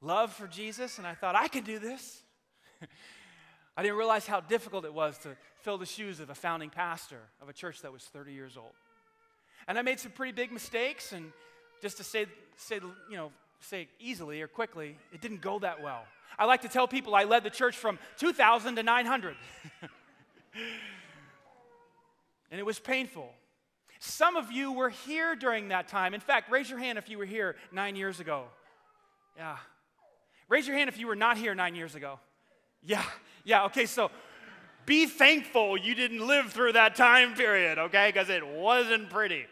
[0.00, 2.22] love for Jesus, and I thought, I can do this.
[3.76, 7.20] I didn't realize how difficult it was to fill the shoes of a founding pastor
[7.42, 8.72] of a church that was 30 years old.
[9.66, 11.32] And I made some pretty big mistakes, and
[11.82, 12.76] just to say, say
[13.10, 16.04] you know, say easily or quickly, it didn't go that well.
[16.38, 19.36] I like to tell people I led the church from 2,000 to 900.
[22.50, 23.28] and it was painful.
[23.98, 26.14] Some of you were here during that time.
[26.14, 28.44] In fact, raise your hand if you were here nine years ago.
[29.36, 29.56] Yeah.
[30.48, 32.20] Raise your hand if you were not here nine years ago.
[32.82, 33.04] Yeah,
[33.44, 34.10] yeah, okay, so
[34.86, 38.10] be thankful you didn't live through that time period, okay?
[38.12, 39.46] Because it wasn't pretty.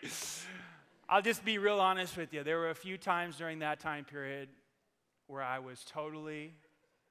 [1.08, 2.42] I'll just be real honest with you.
[2.42, 4.48] There were a few times during that time period
[5.28, 6.54] where I was totally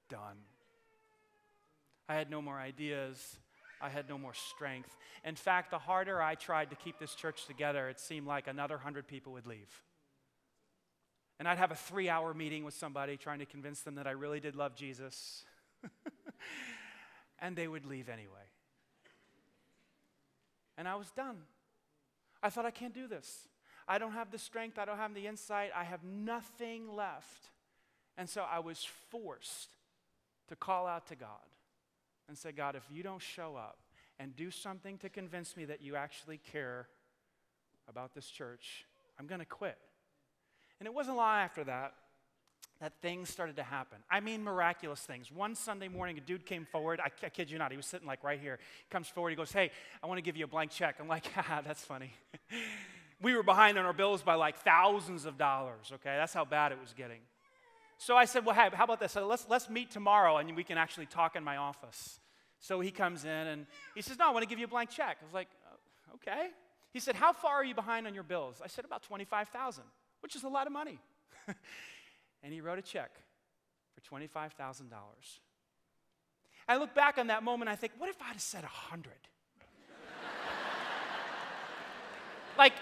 [0.10, 0.38] done.
[2.10, 3.38] I had no more ideas.
[3.82, 4.96] I had no more strength.
[5.24, 8.78] In fact, the harder I tried to keep this church together, it seemed like another
[8.78, 9.72] hundred people would leave.
[11.40, 14.12] And I'd have a three hour meeting with somebody trying to convince them that I
[14.12, 15.46] really did love Jesus.
[17.40, 18.34] and they would leave anyway.
[20.78, 21.38] And I was done.
[22.44, 23.48] I thought, I can't do this.
[23.88, 27.50] I don't have the strength, I don't have the insight, I have nothing left.
[28.18, 29.70] And so I was forced
[30.48, 31.30] to call out to God
[32.28, 33.78] and say, God, if you don't show up
[34.20, 36.88] and do something to convince me that you actually care
[37.88, 38.86] about this church,
[39.20, 39.78] I'm going to quit.
[40.80, 41.94] And it wasn't long after that
[42.82, 44.00] that things started to happen.
[44.10, 45.32] I mean, miraculous things.
[45.32, 47.00] One Sunday morning, a dude came forward.
[47.00, 48.60] I, I kid you not, he was sitting like right here.
[48.80, 49.72] He comes forward, he goes, Hey,
[50.04, 50.98] I want to give you a blank check.
[51.00, 52.14] I'm like, Haha, that's funny.
[53.22, 56.16] we were behind on our bills by like thousands of dollars, okay?
[56.18, 57.20] That's how bad it was getting.
[57.98, 59.14] So I said, Well, hey, how about this?
[59.14, 62.20] So let's, let's meet tomorrow and we can actually talk in my office.
[62.60, 64.90] So he comes in and he says, No, I want to give you a blank
[64.90, 65.18] check.
[65.22, 66.48] I was like, oh, Okay.
[66.92, 68.62] He said, How far are you behind on your bills?
[68.64, 69.84] I said, About 25,000
[70.26, 70.98] which is a lot of money.
[72.44, 73.12] and he wrote a check
[73.94, 74.50] for $25,000.
[76.68, 79.12] I look back on that moment, I think, what if I'd have said 100?
[82.58, 82.74] like,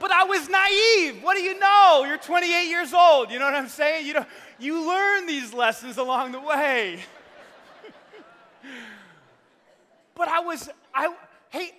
[0.00, 1.22] but I was naive.
[1.22, 2.04] What do you know?
[2.06, 3.30] You're 28 years old.
[3.30, 4.06] You know what I'm saying?
[4.06, 4.26] You, know,
[4.58, 7.00] you learn these lessons along the way.
[10.14, 11.14] but I was, I,
[11.50, 11.70] hey,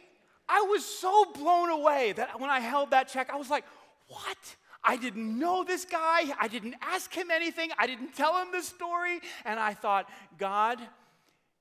[0.48, 3.66] I was so blown away that when I held that check, I was like,
[4.08, 4.56] what?
[4.84, 6.34] I didn't know this guy.
[6.40, 7.70] I didn't ask him anything.
[7.78, 9.20] I didn't tell him the story.
[9.46, 10.80] And I thought, God,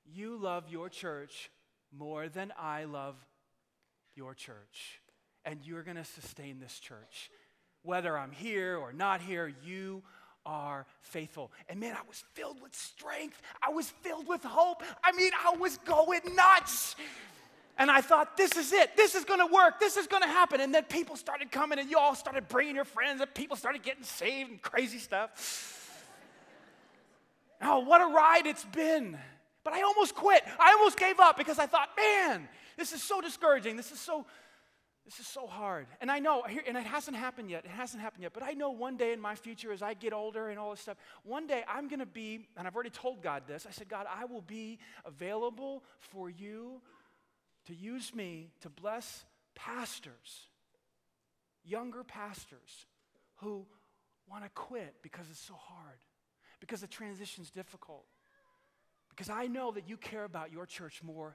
[0.06, 1.50] you love your church
[1.96, 3.16] more than I love
[4.14, 5.00] your church.
[5.48, 7.30] And you're going to sustain this church.
[7.82, 10.02] Whether I'm here or not here, you
[10.44, 11.50] are faithful.
[11.70, 13.40] And man, I was filled with strength.
[13.66, 14.82] I was filled with hope.
[15.02, 16.96] I mean, I was going nuts.
[17.78, 18.94] And I thought, this is it.
[18.94, 19.80] This is going to work.
[19.80, 20.60] This is going to happen.
[20.60, 23.82] And then people started coming, and you all started bringing your friends, and people started
[23.82, 26.04] getting saved and crazy stuff.
[27.62, 29.16] Oh, what a ride it's been.
[29.64, 30.42] But I almost quit.
[30.60, 33.78] I almost gave up because I thought, man, this is so discouraging.
[33.78, 34.26] This is so.
[35.08, 35.86] This is so hard.
[36.02, 37.64] And I know, and it hasn't happened yet.
[37.64, 38.34] It hasn't happened yet.
[38.34, 40.80] But I know one day in my future, as I get older and all this
[40.80, 43.64] stuff, one day I'm going to be, and I've already told God this.
[43.66, 46.82] I said, God, I will be available for you
[47.68, 50.48] to use me to bless pastors,
[51.64, 52.84] younger pastors
[53.36, 53.64] who
[54.30, 56.00] want to quit because it's so hard,
[56.60, 58.04] because the transition's difficult.
[59.08, 61.34] Because I know that you care about your church more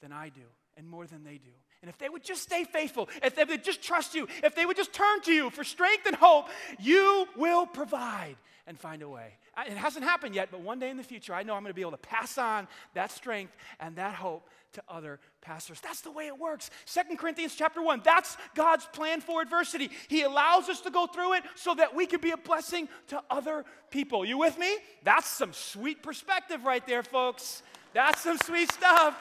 [0.00, 1.50] than I do and more than they do.
[1.82, 4.66] And if they would just stay faithful, if they would just trust you, if they
[4.66, 9.08] would just turn to you for strength and hope, you will provide and find a
[9.08, 9.34] way.
[9.66, 11.74] It hasn't happened yet, but one day in the future, I know I'm going to
[11.74, 15.80] be able to pass on that strength and that hope to other pastors.
[15.80, 16.70] That's the way it works.
[16.84, 19.90] Second Corinthians chapter 1, that's God's plan for adversity.
[20.08, 23.22] He allows us to go through it so that we can be a blessing to
[23.28, 24.24] other people.
[24.24, 24.76] You with me?
[25.02, 27.62] That's some sweet perspective right there, folks.
[27.92, 29.16] That's some sweet stuff.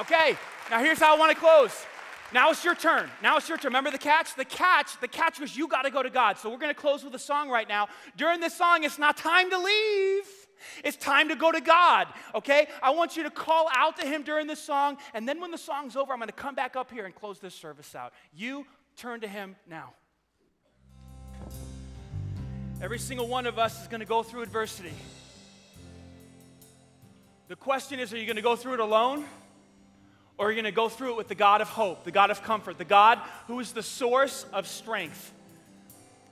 [0.00, 0.36] Okay,
[0.70, 1.72] now here's how I want to close.
[2.32, 3.08] Now it's your turn.
[3.22, 3.70] Now it's your turn.
[3.70, 4.34] Remember the catch?
[4.34, 6.36] The catch, the catch was you got to go to God.
[6.36, 7.88] So we're going to close with a song right now.
[8.16, 10.24] During this song, it's not time to leave.
[10.84, 12.66] It's time to go to God, okay?
[12.82, 15.58] I want you to call out to Him during this song, and then when the
[15.58, 18.12] song's over, I'm going to come back up here and close this service out.
[18.34, 18.66] You
[18.96, 19.94] turn to Him now.
[22.82, 24.92] Every single one of us is going to go through adversity.
[27.48, 29.24] The question is are you going to go through it alone?
[30.38, 32.30] Or you're you going to go through it with the God of hope, the God
[32.30, 33.18] of comfort, the God
[33.48, 35.32] who is the source of strength?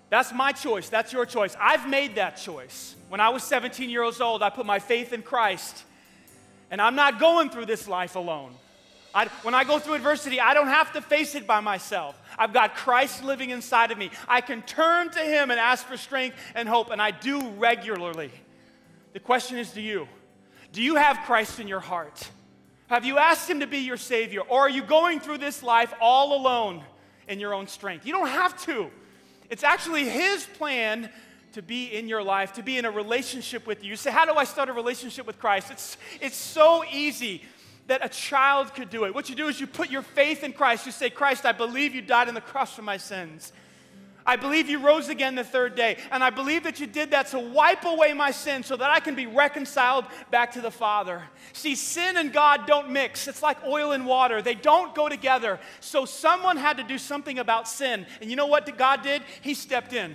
[0.08, 0.88] That's my choice.
[0.88, 1.56] That's your choice.
[1.60, 2.94] I've made that choice.
[3.08, 5.84] When I was 17 years old, I put my faith in Christ.
[6.70, 8.52] And I'm not going through this life alone.
[9.14, 12.20] I, when I go through adversity, I don't have to face it by myself.
[12.38, 14.10] I've got Christ living inside of me.
[14.28, 18.30] I can turn to Him and ask for strength and hope, and I do regularly.
[19.14, 20.06] The question is to you
[20.72, 22.28] Do you have Christ in your heart?
[22.88, 24.42] Have you asked Him to be your Savior?
[24.42, 26.84] Or are you going through this life all alone
[27.28, 28.06] in your own strength?
[28.06, 28.90] You don't have to.
[29.50, 31.10] It's actually His plan
[31.52, 33.90] to be in your life, to be in a relationship with you.
[33.90, 35.70] You say, How do I start a relationship with Christ?
[35.70, 37.42] It's, it's so easy
[37.86, 39.14] that a child could do it.
[39.14, 40.86] What you do is you put your faith in Christ.
[40.86, 43.52] You say, Christ, I believe you died on the cross for my sins.
[44.26, 45.98] I believe you rose again the third day.
[46.10, 48.98] And I believe that you did that to wipe away my sin so that I
[48.98, 51.22] can be reconciled back to the Father.
[51.52, 53.28] See, sin and God don't mix.
[53.28, 55.60] It's like oil and water, they don't go together.
[55.80, 58.06] So someone had to do something about sin.
[58.20, 59.22] And you know what God did?
[59.42, 60.14] He stepped in.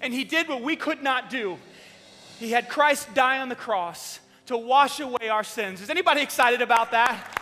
[0.00, 1.58] And He did what we could not do.
[2.38, 5.80] He had Christ die on the cross to wash away our sins.
[5.80, 7.32] Is anybody excited about that?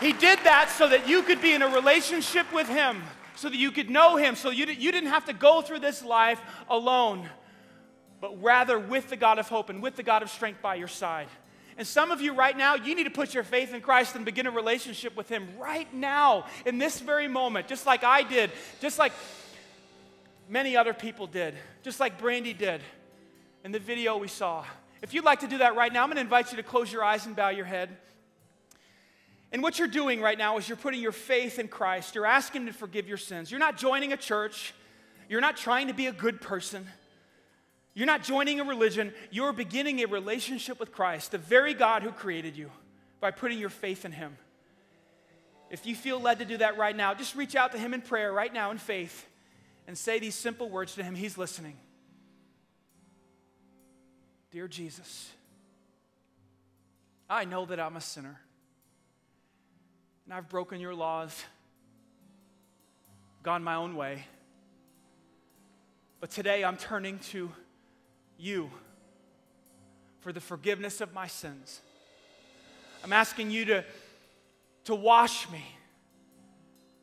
[0.00, 3.02] He did that so that you could be in a relationship with Him
[3.38, 6.04] so that you could know Him, so you, you didn't have to go through this
[6.04, 7.28] life alone,
[8.20, 10.88] but rather with the God of hope and with the God of strength by your
[10.88, 11.28] side.
[11.76, 14.24] And some of you right now, you need to put your faith in Christ and
[14.24, 18.50] begin a relationship with Him right now, in this very moment, just like I did,
[18.80, 19.12] just like
[20.48, 22.80] many other people did, just like Brandy did
[23.62, 24.64] in the video we saw.
[25.00, 26.92] If you'd like to do that right now, I'm going to invite you to close
[26.92, 27.96] your eyes and bow your head.
[29.50, 32.14] And what you're doing right now is you're putting your faith in Christ.
[32.14, 33.50] You're asking Him to forgive your sins.
[33.50, 34.74] You're not joining a church.
[35.28, 36.86] You're not trying to be a good person.
[37.94, 39.12] You're not joining a religion.
[39.30, 42.70] You're beginning a relationship with Christ, the very God who created you,
[43.20, 44.36] by putting your faith in Him.
[45.70, 48.02] If you feel led to do that right now, just reach out to Him in
[48.02, 49.26] prayer right now in faith
[49.86, 51.14] and say these simple words to Him.
[51.14, 51.76] He's listening.
[54.50, 55.30] Dear Jesus,
[57.28, 58.40] I know that I'm a sinner
[60.28, 61.42] and I've broken your laws,
[63.42, 64.26] gone my own way.
[66.20, 67.50] But today I'm turning to
[68.36, 68.70] you
[70.20, 71.80] for the forgiveness of my sins.
[73.02, 73.84] I'm asking you to,
[74.84, 75.64] to wash me,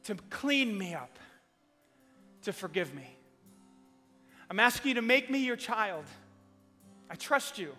[0.04, 1.18] to clean me up,
[2.44, 3.10] to forgive me.
[4.52, 6.06] I'm asking you to make me your child.
[7.10, 7.72] I trust you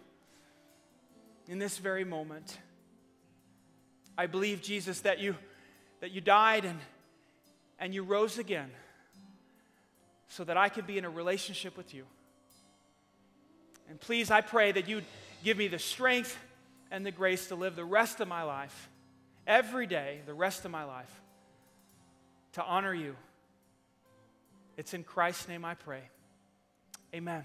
[1.46, 2.58] in this very moment.
[4.18, 5.36] I believe, Jesus, that you,
[6.00, 6.78] that you died and,
[7.78, 8.70] and you rose again
[10.28, 12.04] so that I could be in a relationship with you.
[13.88, 15.04] And please, I pray that you'd
[15.44, 16.36] give me the strength
[16.90, 18.88] and the grace to live the rest of my life,
[19.46, 21.20] every day, the rest of my life,
[22.52, 23.16] to honor you.
[24.76, 26.02] It's in Christ's name I pray.
[27.14, 27.44] Amen.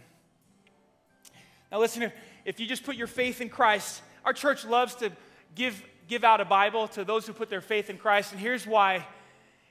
[1.71, 2.13] Now, listen, if,
[2.45, 5.11] if you just put your faith in Christ, our church loves to
[5.55, 5.81] give
[6.11, 8.33] give out a Bible to those who put their faith in Christ.
[8.33, 9.07] And here's why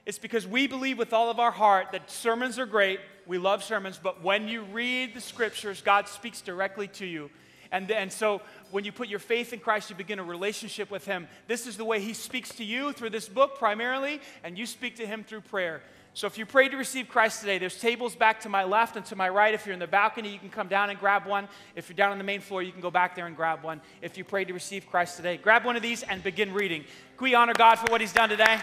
[0.06, 2.98] it's because we believe with all of our heart that sermons are great.
[3.26, 7.28] We love sermons, but when you read the scriptures, God speaks directly to you.
[7.70, 11.04] And, and so when you put your faith in Christ, you begin a relationship with
[11.04, 11.28] Him.
[11.46, 14.96] This is the way He speaks to you through this book primarily, and you speak
[14.96, 15.82] to Him through prayer.
[16.12, 19.06] So if you pray to receive Christ today, there's tables back to my left and
[19.06, 19.54] to my right.
[19.54, 21.48] If you're in the balcony, you can come down and grab one.
[21.76, 23.80] If you're down on the main floor, you can go back there and grab one.
[24.02, 26.82] If you pray to receive Christ today, grab one of these and begin reading.
[27.16, 28.58] Can we honor God for what He's done today?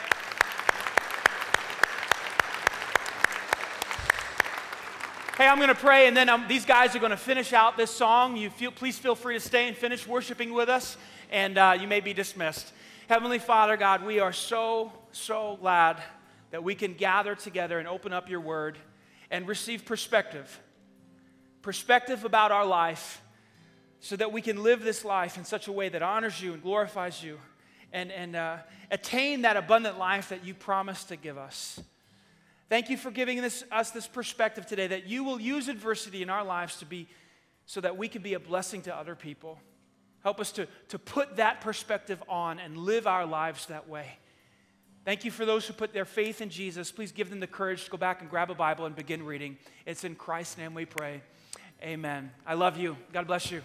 [5.38, 7.78] Hey, I'm going to pray, and then um, these guys are going to finish out
[7.78, 8.36] this song.
[8.36, 10.98] You feel, please feel free to stay and finish worshiping with us,
[11.32, 12.74] and uh, you may be dismissed.
[13.08, 16.02] Heavenly Father, God, we are so, so glad
[16.52, 18.78] that we can gather together and open up your word
[19.30, 20.60] and receive perspective.
[21.62, 23.22] Perspective about our life
[24.00, 26.62] so that we can live this life in such a way that honors you and
[26.62, 27.38] glorifies you
[27.92, 28.58] and, and uh,
[28.92, 31.80] attain that abundant life that you promised to give us.
[32.70, 36.30] Thank you for giving this, us this perspective today that you will use adversity in
[36.30, 37.08] our lives to be
[37.66, 39.60] so that we can be a blessing to other people.
[40.22, 44.18] Help us to, to put that perspective on and live our lives that way.
[45.08, 46.92] Thank you for those who put their faith in Jesus.
[46.92, 49.58] Please give them the courage to go back and grab a Bible and begin reading.
[49.86, 51.22] It's in Christ's name we pray.
[51.82, 52.30] Amen.
[52.46, 52.98] I love you.
[53.14, 53.62] God bless you.